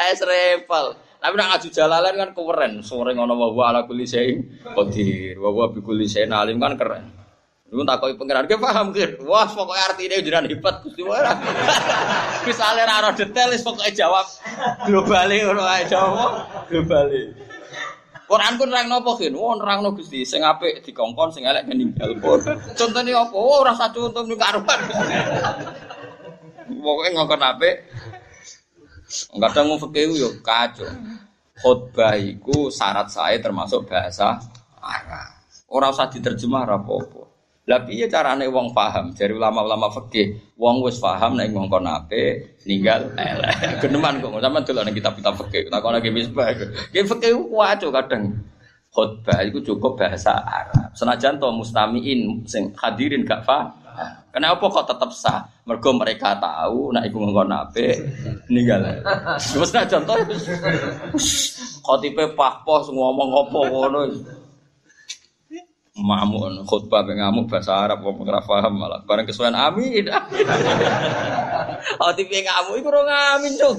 [0.09, 1.02] Es repel.
[1.23, 2.73] Tapi nak ngaju jalalan kan keren.
[2.83, 4.43] Sore ngono wa ala kulli syai'in
[4.75, 5.39] qadir.
[5.39, 7.07] Wa wa bi kulli syai'in alim kan keren.
[7.71, 9.23] Lu tak koi pengiran ke paham ke?
[9.23, 11.31] Wah, pokoknya artinya jangan hebat Gusti ora.
[12.45, 14.27] Misale ra detail wis pokoke jawab
[14.83, 17.33] globale ngono ae jawab globale.
[18.27, 19.31] Quran pun nerang nopo kin?
[19.31, 22.43] Wah nerang Gusti, sing apik dikongkon, sing elek meninggal pun.
[22.75, 23.31] Contohnya apa?
[23.31, 24.79] Oh rasa contoh ning karuan.
[26.67, 27.75] Pokoknya ngongkon apik,
[29.13, 30.89] Kadang mau fakih yo kacau.
[31.53, 34.41] Khotbah itu syarat saya termasuk bahasa
[34.81, 35.29] Arab.
[35.69, 37.29] Orang usah diterjemah rapopo.
[37.63, 39.15] Lah piye carane wong paham?
[39.15, 43.55] Dari ulama-ulama fikih, wong wis paham nek ngongkon ape ninggal elek.
[43.81, 44.35] Geneman kok
[44.67, 45.71] delok ning kitab-kitab fikih.
[45.71, 46.51] Takon lagi misbah.
[46.91, 48.43] Ki fikih kuwaco kadang.
[48.93, 50.91] Khotbah itu cukup bahasa Arab.
[50.93, 53.73] Senajan to mustamiin sing hadirin gak paham.
[54.33, 55.45] Kenapa kok tetap sah?
[55.63, 57.87] Mergo mereka tahu nak iku ngongkon ape
[58.49, 58.83] ninggal.
[59.37, 60.17] Wis nak contoh
[61.85, 64.01] khotibe pahpos ngomong apa ngono.
[65.93, 70.09] Mamun khutbah pe ngamuk bahasa Arab kok ora paham malah bareng kesuwen amin.
[72.01, 73.77] Khotibe ngamuk iku ora ngamin, Cuk.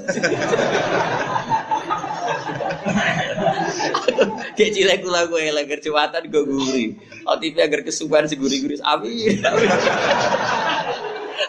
[4.55, 6.86] Kayak cilek kula gue elek kerjawatan gue guri.
[7.26, 9.42] OTP agar kesukaan si guri-guri amin.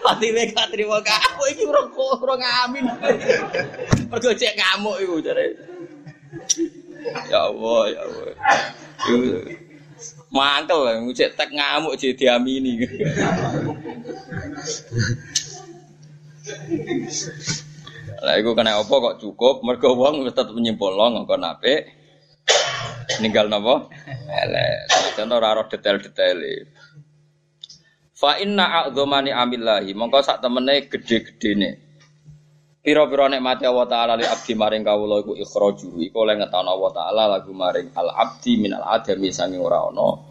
[0.10, 2.86] OTP gak terima kamu iki urung urung amin.
[4.10, 5.54] Mergo cek ngamuk iku jare.
[7.30, 8.34] Ya Allah, ya Allah.
[10.34, 12.82] Mangkel lah, cek tek ngamuk jadi diamini.
[18.26, 21.95] Lah iku kena apa kok cukup mergo wong tetep nyimpulno ngkon apik.
[23.22, 23.90] Ninggal napa?
[24.28, 25.16] Elek.
[25.16, 26.40] Contoh ora detail-detail.
[28.16, 31.70] Fa inna a'dzamani amillahi mongko sak temene gedhe-gedhene.
[32.86, 37.24] Pira-pira nikmate Allah taala li abdi maring kawula iku ikhraju iku oleh ngetono Allah taala
[37.34, 40.22] lagu maring al abdi minal adami sange ora ana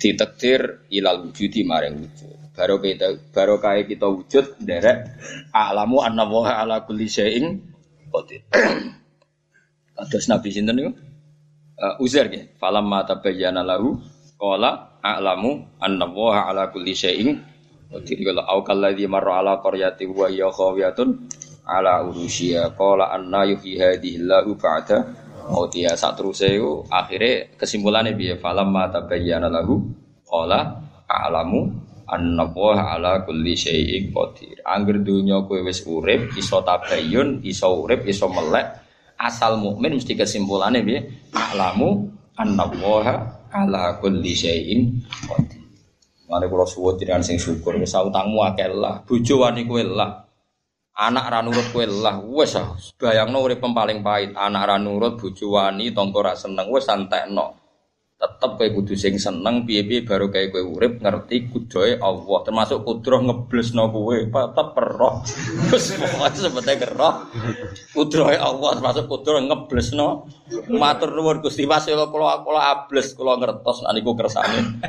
[0.00, 5.20] ditakdir ilal wujudi maring wujud baru kita baru kaya kita wujud derek
[5.52, 7.60] alamu anna wa ala kulli syai'in
[8.08, 8.40] qadir
[10.12, 10.92] Terus Nabi sinten niku?
[11.76, 12.56] Uh, Uzair nggih.
[12.56, 14.00] Falamma tabayyana lahu
[14.40, 17.36] qala a'lamu anna wa ala kulli syai'in
[17.92, 18.16] qadir.
[18.24, 21.28] Kalau au kalladzi marra ala qaryati wa hiya khawiyatun
[21.68, 25.04] ala urushiya qala anna yuhyi hadhihi Allahu ba'da
[25.52, 29.76] mautiha sak teruse iku akhire kesimpulannya piye falamma tabayyana lahu
[30.24, 31.60] qala a'lamu
[32.08, 34.64] anna ala kulli syai'in qadir.
[34.64, 38.85] Angger dunya kowe wis urip, iso tabayyun, iso urip, iso melek,
[39.16, 41.00] asal mukmin mesti kesimpulannya piye?
[41.32, 42.68] A'lamu anna
[43.52, 45.62] ala kulli syai'in qadir.
[46.26, 50.26] Mane kula suwun jenengan sing syukur wis utangmu akeh lah, bojo wani kowe lah.
[50.96, 52.56] Anak ra nurut kowe lah, wis
[52.98, 57.65] bayangno urip paling pahit, anak ra nurut, bojo wani, tangga ra seneng, wis santekno
[58.16, 62.38] tetep kayak kudu sing seneng piye-piye baru kayak kowe urip ngerti kudoe Allah.
[62.48, 65.20] Termasuk kudroh ngeblesno kowe tetep perroh
[65.72, 67.28] wis pokoke sebete kerah
[67.92, 70.32] kudrohe Allah termasuk kudroh ngeblesno.
[70.72, 74.80] Matur nuwun Gusti Mas kula kula ables kula ngertos nek niku kersane.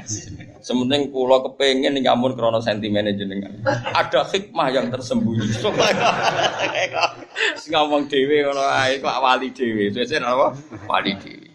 [0.64, 3.60] Sementing kula kepengin nyamun krana sentimene jenengan.
[3.92, 5.52] Ada hikmah yang tersembunyi.
[7.68, 9.92] Ngomong dhewe ngono ae kok wali dhewe.
[9.92, 10.56] Sesuk apa?
[10.88, 11.47] Wali dhewe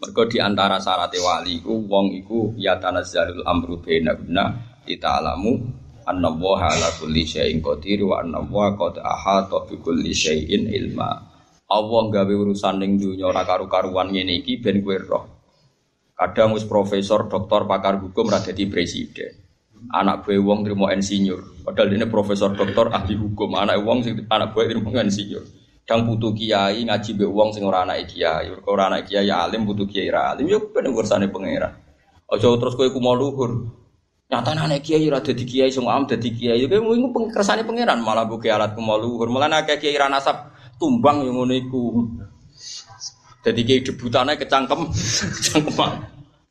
[0.00, 4.48] Mergo di antara syarat wali iku wong iku ya tanazzalul amru baina guna
[4.80, 5.60] kita alamu
[6.08, 11.20] anna wa ala kulli syai'in qadir wa anna wa qad ahata bi kulli syai'in ilma.
[11.68, 15.24] Allah gawe urusan ning dunya ora karu-karuan ngene iki ben kowe roh.
[16.16, 19.36] Kadang wis profesor, doktor, pakar hukum ra dadi presiden.
[19.92, 21.64] Anak gue wong terima insinyur.
[21.64, 23.56] Padahal ini profesor, doktor, ahli hukum.
[23.56, 25.59] Anak wong sing anak gue terima insinyur.
[25.90, 29.90] Kadang butuh kiai ngaji be uang sing ora anak kiai, ora anak kiai alim butuh
[29.90, 31.74] kiai ra alim yo ben urusanane pangeran.
[32.30, 33.66] Aja terus kowe ku mau luhur.
[34.30, 38.22] Nyata anak kiai ora dadi kiai sing am dadi kiai kowe iku kersane pangeran malah
[38.22, 39.34] buke alat ku mau luhur.
[39.34, 42.06] Malah nek kiai ra nasab tumbang yo ngono iku.
[43.42, 44.94] Dadi kiai debutane kecangkem,
[45.42, 45.90] kecangkeman.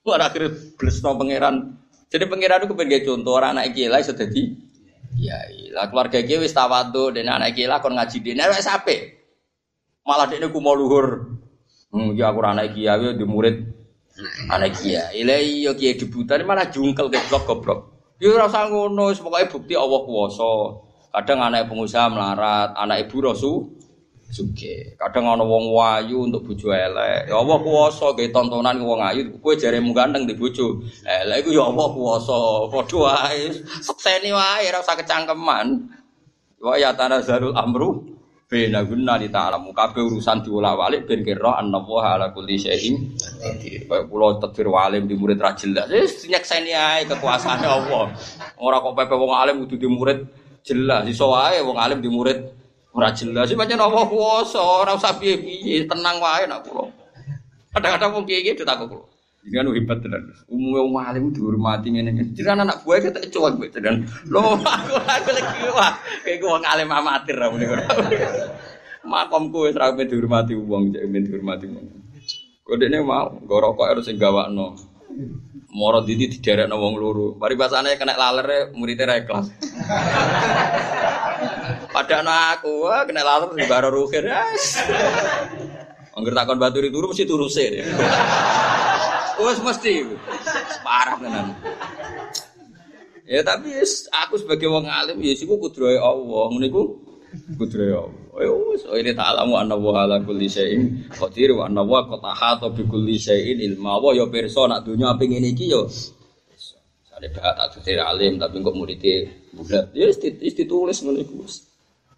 [0.04, 1.80] Ora akhire blesno pangeran.
[2.12, 4.52] Jadi pangeran itu pengen contoh orang anak kiai lah iso dadi
[5.16, 5.72] kiai.
[5.72, 9.19] Lah keluarga kiai wis tawadhu dan anak kiai lah kon ngaji dene wis apik.
[10.10, 11.38] Malah dia ku mau luhur.
[11.94, 13.62] Hmm, ya aku anak kiai di murid
[14.50, 15.22] anak kiai.
[15.22, 17.80] Lah iya kiai debutan malah jungkel goblok goblok.
[18.20, 20.52] Ya rasa ngono, pokoknya bukti Allah kuwasa.
[21.10, 23.70] Kadang anak pengusaha melarat, anak ibu rasu
[24.30, 25.00] suge.
[25.00, 27.32] Kadang ana wong wayu untuk bojo elek.
[27.32, 30.84] Ya Allah kuwasa ge tontonan wong ayu, kowe jaremu ganteng di bojo.
[31.08, 32.38] Elek iku ya Allah kuwasa.
[32.70, 33.56] Padha wae.
[33.82, 35.68] Sekseni wae ora usah kecangkeman.
[36.60, 38.19] Wa ya tanazalul amru
[38.50, 43.14] Bena guna di ta'alamu kabeh urusan diwolak-walik ben kira annallaha ala kulli syai'in.
[43.86, 45.86] Kayak kula tedhir walim di murid ra jelas.
[45.86, 48.10] Wis nyekseni ae kekuasaane Allah.
[48.58, 50.26] Ora kok pepe wong alim kudu di murid
[50.66, 51.06] jelas.
[51.06, 52.42] Iso wae wong alim di murid
[52.90, 53.54] ora jelas.
[53.54, 56.90] Pancen Allah kuwasa, ora usah piye-piye, tenang wae nak kula.
[57.70, 59.06] Kadang-kadang wong kiye-kiye ditakok kula.
[59.40, 60.36] Ini kan hebat tenan.
[60.52, 62.36] Umumnya wong alim dihormati ngene.
[62.36, 64.04] Jadi anak buah kita cuek mbek tenan.
[64.28, 65.96] Lo aku aku lagi wah
[66.28, 67.66] kayak wong alim amatir ra muni.
[69.08, 71.88] Makomku wis dihormati wong, cek men dihormati wong.
[72.68, 74.76] Kodene mau nggo rokok harus sing gawakno.
[75.72, 77.28] Moro didi diderekno wong loro.
[77.40, 79.48] Mari basane kena lalere muridnya ra ikhlas.
[81.90, 82.30] Padahal
[82.60, 84.28] aku kena laler di baro rukir.
[86.14, 87.80] Angger takon baturi turu mesti turu sih.
[89.40, 89.94] Wes mesti.
[90.84, 91.56] Parah tenan.
[93.30, 93.70] Ya tapi
[94.10, 96.44] aku sebagai wong alim ya siku kudrohe Allah.
[96.50, 96.98] Ngene iku
[97.56, 98.26] kudrohe Allah.
[98.40, 102.24] Ya wis oh, ini ta'lamu anna wa ala kulli syai'in qadir wa anna wa qad
[102.26, 104.02] ahata bi kulli syai'in ilma.
[104.02, 105.86] Wa ya pirsa nak dunya ping ngene iki ya
[107.06, 109.94] Sale gak tak dadi alim tapi kok muridé bulat.
[109.94, 111.46] Ya ditulis ngene iku.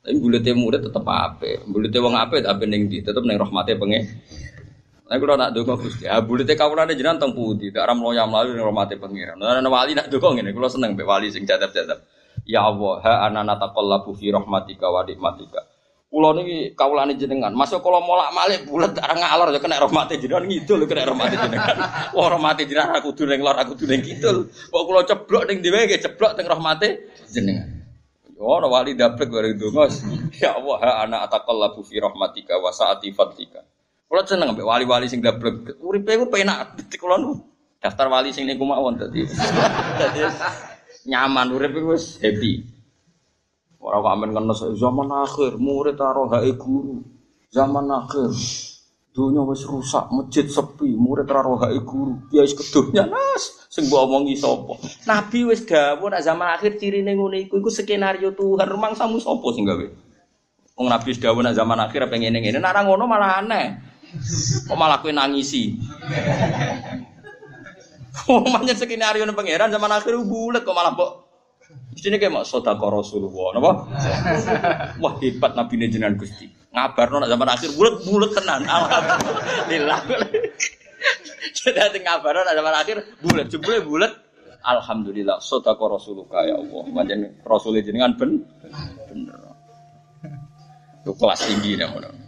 [0.02, 1.62] Tapi bulatnya murid tetep ape.
[1.70, 4.10] Bulatnya wong ape tapi ning di tetep ning rahmate pengen.
[5.12, 8.32] Nah, kalau nak dukung gusti, ah bulat kau ada jenang teng putih, tidak ram loyam
[8.32, 9.36] lalu ning rahmate pengiran.
[9.36, 12.00] Nah, wali nak dukung ini, kalau seneng be wali sing jadab-jadab.
[12.48, 15.68] Ya Allah, ha anana taqallabu fi rahmatika wa nikmatika.
[16.08, 17.52] Kulo niki kawulane jenengan.
[17.52, 21.76] Masuk kalau molak malik bulat arang ngalor ya kena rahmate jenengan ngidul kena rahmate jenengan.
[22.16, 24.48] Wah rahmate jenengan aku kudu ning lor aku kudu ning kidul.
[24.48, 27.68] Kok kulo ceblok ning dhewe ceblok teng rahmate jenengan.
[28.42, 29.86] Oh, wali dapet bareng donga.
[30.42, 33.64] Ya Allah, ha ana ataqallabu fi rahmatika wa saati fadlika.
[34.12, 35.80] Kulo seneng ambek wali-wali sing dablek.
[35.80, 37.32] Uripe ku penak kulo nu.
[37.80, 39.24] Daftar wali sing niku mawon dadi.
[39.96, 40.20] Dadi
[41.08, 42.60] nyaman urip iku wis happy.
[43.80, 47.00] Ora kok amen ngenes zaman akhir murid karo hae guru.
[47.56, 48.36] Zaman akhir
[49.12, 52.32] Dunia wis rusak, masjid sepi, murid ra rohai guru.
[52.32, 54.80] Ya wis kedunya nas, sing mbok omongi sapa?
[55.04, 59.44] Nabi wis dawuh nek zaman akhir cirine ngene iku iku skenario Tuhan rumang samu sapa
[59.52, 59.84] sing gawe?
[60.80, 62.64] Wong Nabi dawuh nak zaman akhir pengen ngene.
[62.64, 63.91] Nek ora ngono malah aneh.
[64.68, 65.80] Kok malah kowe nangisi.
[68.28, 71.32] Oh, manjen skenario ning pangeran zaman akhir bulet kok malah kok
[71.92, 73.72] Mesti kayak mak sodako Rasulullah, napa?
[75.00, 76.48] Wah hebat Nabi ini jenengan Gusti.
[76.72, 78.64] Ngabarno nak zaman akhir bulat bulat tenan.
[78.64, 80.00] Alhamdulillah.
[81.52, 84.12] Jadi ngabarno nak zaman akhir bulat, jebule bulat.
[84.64, 86.84] Alhamdulillah sodako Rasulullah ya Allah.
[86.92, 88.44] Macam Rasul jenengan ben
[89.12, 89.40] bener.
[91.04, 92.21] Itu kelas tinggi namanya.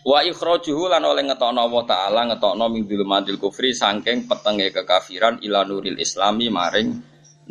[0.00, 5.60] Wa ikhrajuhu lan oleh ngetokno Allah taala ngetokno min dzulumatil kufri saking petenge kekafiran ila
[5.68, 6.88] nuril islami maring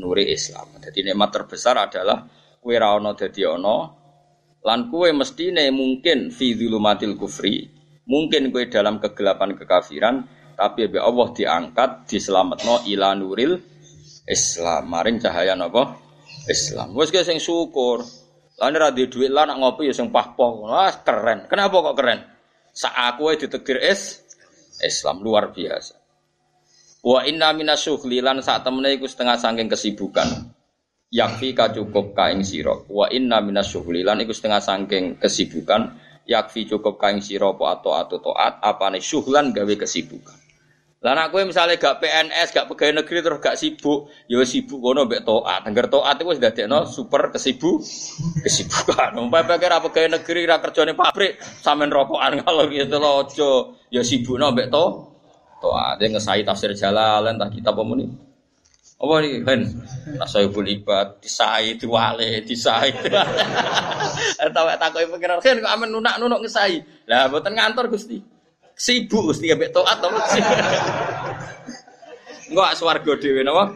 [0.01, 0.81] nuri Islam.
[0.81, 2.25] Jadi nikmat terbesar adalah
[2.57, 3.77] kue ra ono dadi ono
[4.65, 7.69] lan kue mestine mungkin fi dzulumatil kufri,
[8.09, 10.15] mungkin kue dalam kegelapan kekafiran
[10.57, 13.61] tapi ya Allah diangkat diselametno ila nuril
[14.25, 15.95] Islam maring cahaya napa
[16.49, 16.97] Islam.
[16.97, 18.01] Wes sing syukur.
[18.59, 20.67] Lan ra duit lah nak ngopi ya sing pahpoh.
[20.67, 21.47] Wah keren.
[21.47, 22.19] Kenapa kok keren?
[22.79, 24.23] Sak aku ditegir es
[24.79, 25.99] Islam luar biasa.
[27.03, 30.47] Wa inna minasyughli lan sak temene iku setengah saking kesibukan.
[31.11, 32.71] Yakfi ka cukup ka ing sira.
[32.87, 35.91] Wa inna minasyughli lan iku setengah saking kesibukan.
[36.23, 40.38] Yakfi cukup ka ing sira apa atau atau taat apane syughlan gawe kesibukan.
[40.99, 45.07] Lah nek kowe misale gak PNS, gak pegawai negeri terus gak sibuk, ya sibuk kono
[45.07, 45.63] mbek taat.
[45.63, 47.79] Angger taat iku wis dadekno super kesibuk
[48.43, 49.15] kesibukan.
[49.15, 53.51] Umpama pikir apa pegawai negeri ra kerjane pabrik, sampean rokokan kalau gitu lho aja
[53.95, 54.85] ya sibukno mbek to.
[55.63, 58.03] Taat ngesai tafsir Jalalain tak kitab apa muni.
[58.99, 59.63] Apa nih kan?
[60.19, 62.91] Nasaibul ibad, disai, diwale, disai.
[64.55, 67.07] Tahu tak kau pengiran kan kok aman nunak nunuk ngesai.
[67.07, 68.19] Lah buatan ngantor gusti.
[68.79, 70.39] Sibuk Gusti ambek taat to mesti.
[72.47, 73.75] Enggak swarga dhewe napa?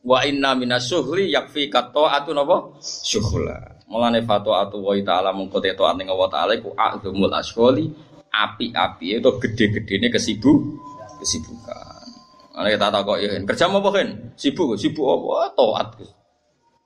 [0.00, 2.72] Wa inna minasuhli yakfi atau napa?
[2.80, 3.84] Syukhla.
[3.92, 7.92] Mulane fatwa atu wa ta'ala mungko te taat ning Allah taala iku a'zumul asghali
[8.32, 10.80] api-api itu gede-gedene kesibuk
[11.20, 12.08] kesibukan.
[12.56, 14.08] Ana kita tak kok ya kerja apa kan?
[14.40, 15.52] Sibuk, sibuk apa?
[15.52, 15.88] Taat.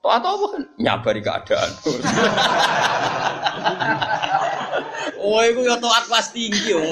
[0.03, 0.63] Taat apa kan?
[0.83, 1.71] Nyabari keadaan.
[5.23, 6.83] Oh, itu ya taat pas tinggi yo.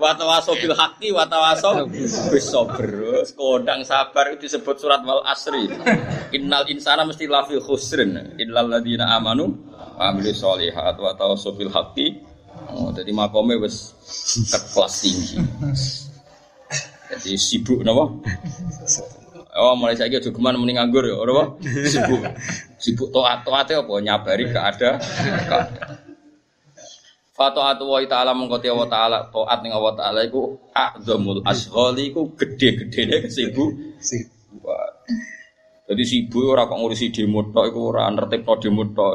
[0.00, 1.84] Wa tawaso bil haqqi wa tawaso.
[3.36, 5.68] Kodang sabar itu disebut surat wal asri.
[6.32, 8.40] Innal insana mesti lafi khusrin.
[8.40, 11.12] Illal ladzina amanu wa amilus solihat wa
[11.56, 12.24] bil haqqi.
[12.70, 13.92] Oh, jadi makome wis
[14.74, 15.36] kelas tinggi.
[17.10, 18.06] Jadi sibuk napa?
[19.58, 21.58] Oh, mulai saya gitu cuman mending nganggur ya, apa?
[21.90, 22.22] Sibuk,
[22.78, 23.94] sibuk toat toatnya apa?
[23.98, 25.02] Nyabari keadaan.
[27.40, 33.24] Fataatu wa ta'ala mengkoti wa ta'ala To'at ning Allah ta'ala iku A'zamul asholi iku gede-gedene
[33.24, 33.64] kesibu
[35.90, 39.14] Jadi sibuk ora kok ngurusi demo tok iku ora nertibno demo tok.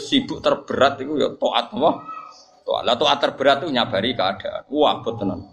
[0.00, 1.90] Sibuk terberat iku ya taat apa?
[2.64, 2.82] Taat.
[2.88, 4.64] Lah taat terberat itu nyabari keadaan.
[4.72, 5.44] Wah, tenan.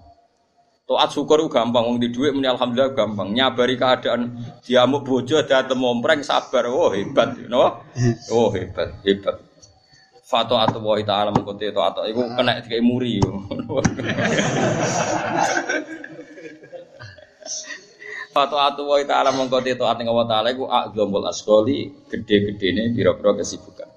[0.87, 3.35] Taat syukur gampang wong di dhuwit muni alhamdulillah gampang.
[3.35, 4.31] Nyabari keadaan
[4.63, 6.71] diamuk bojo dateng mompreng sabar.
[6.71, 7.83] Oh hebat, you know?
[8.31, 9.50] Oh hebat, hebat.
[10.31, 13.19] Fato atau wahi ta'ala mengkuti itu atau itu kena tiga muri
[18.31, 23.35] Fato atau wahi ta'ala mengkuti itu atau wa ta'ala itu akzomul askoli gede-gede ini biro-biro
[23.35, 23.91] kesibukan.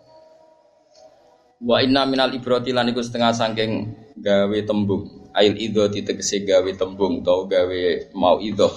[1.63, 5.31] Wa inna minal ibroti lan iku setengah sangking gawe tembung.
[5.39, 7.83] Ail idho ditegesi gawe tembung Tau gawe
[8.15, 8.71] mau idho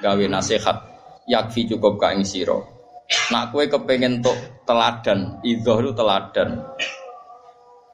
[0.00, 0.96] Gawe nasihat.
[1.28, 2.73] Yakfi cukup kain siro
[3.04, 6.64] Nak kue kepengen tok teladan, idhoh itu teladan.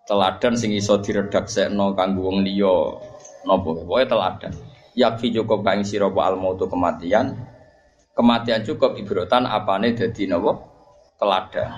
[0.06, 2.74] Teladan sing iso diredaksekno kanggo wong liya
[3.46, 4.52] napa pokoke teladan.
[4.94, 7.34] Yakfi cukup kaing sira al mautu kematian.
[8.14, 10.62] Kematian cukup ibrotan apane dadi napa?
[11.18, 11.70] Teladan.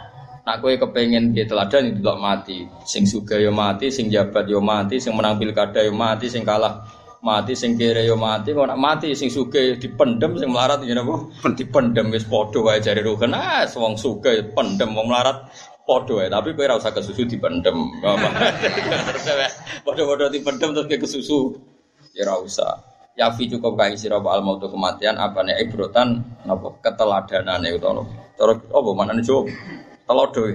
[0.43, 2.67] Nak kowe kepengen dia teladan itu mati.
[2.83, 6.83] Sing suga yo mati, sing jabat yo mati, sing menang pilkada yo mati, sing kalah
[7.23, 8.51] mati sing kere yo mati.
[8.51, 13.01] Kok nak mati sing suge dipendem sing melarat ya napa dipendem wis padha wae jare
[13.07, 15.47] rohen ah wong suge pendem wong melarat
[15.87, 16.27] padha wae.
[16.27, 17.75] Tapi kowe ora usah kesusu dipendem.
[19.87, 21.63] Padha-padha dipendem terus ke kesusu.
[22.19, 22.83] Ya ora usah.
[23.15, 26.75] Fi cukup kae sira al mautu kematian apa nek ibrotan napa?
[26.83, 28.03] Keteladanane utawa
[28.35, 28.91] cara apa?
[28.99, 29.47] Manane jo
[30.11, 30.51] telodo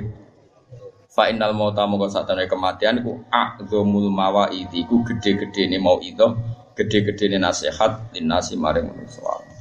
[1.18, 6.30] fa innal mauta mongko satane kematian iku a'dzamul mawaidi iku gede-gedene mau itu
[6.78, 9.57] gede-gedene nasihat linasi maring manusa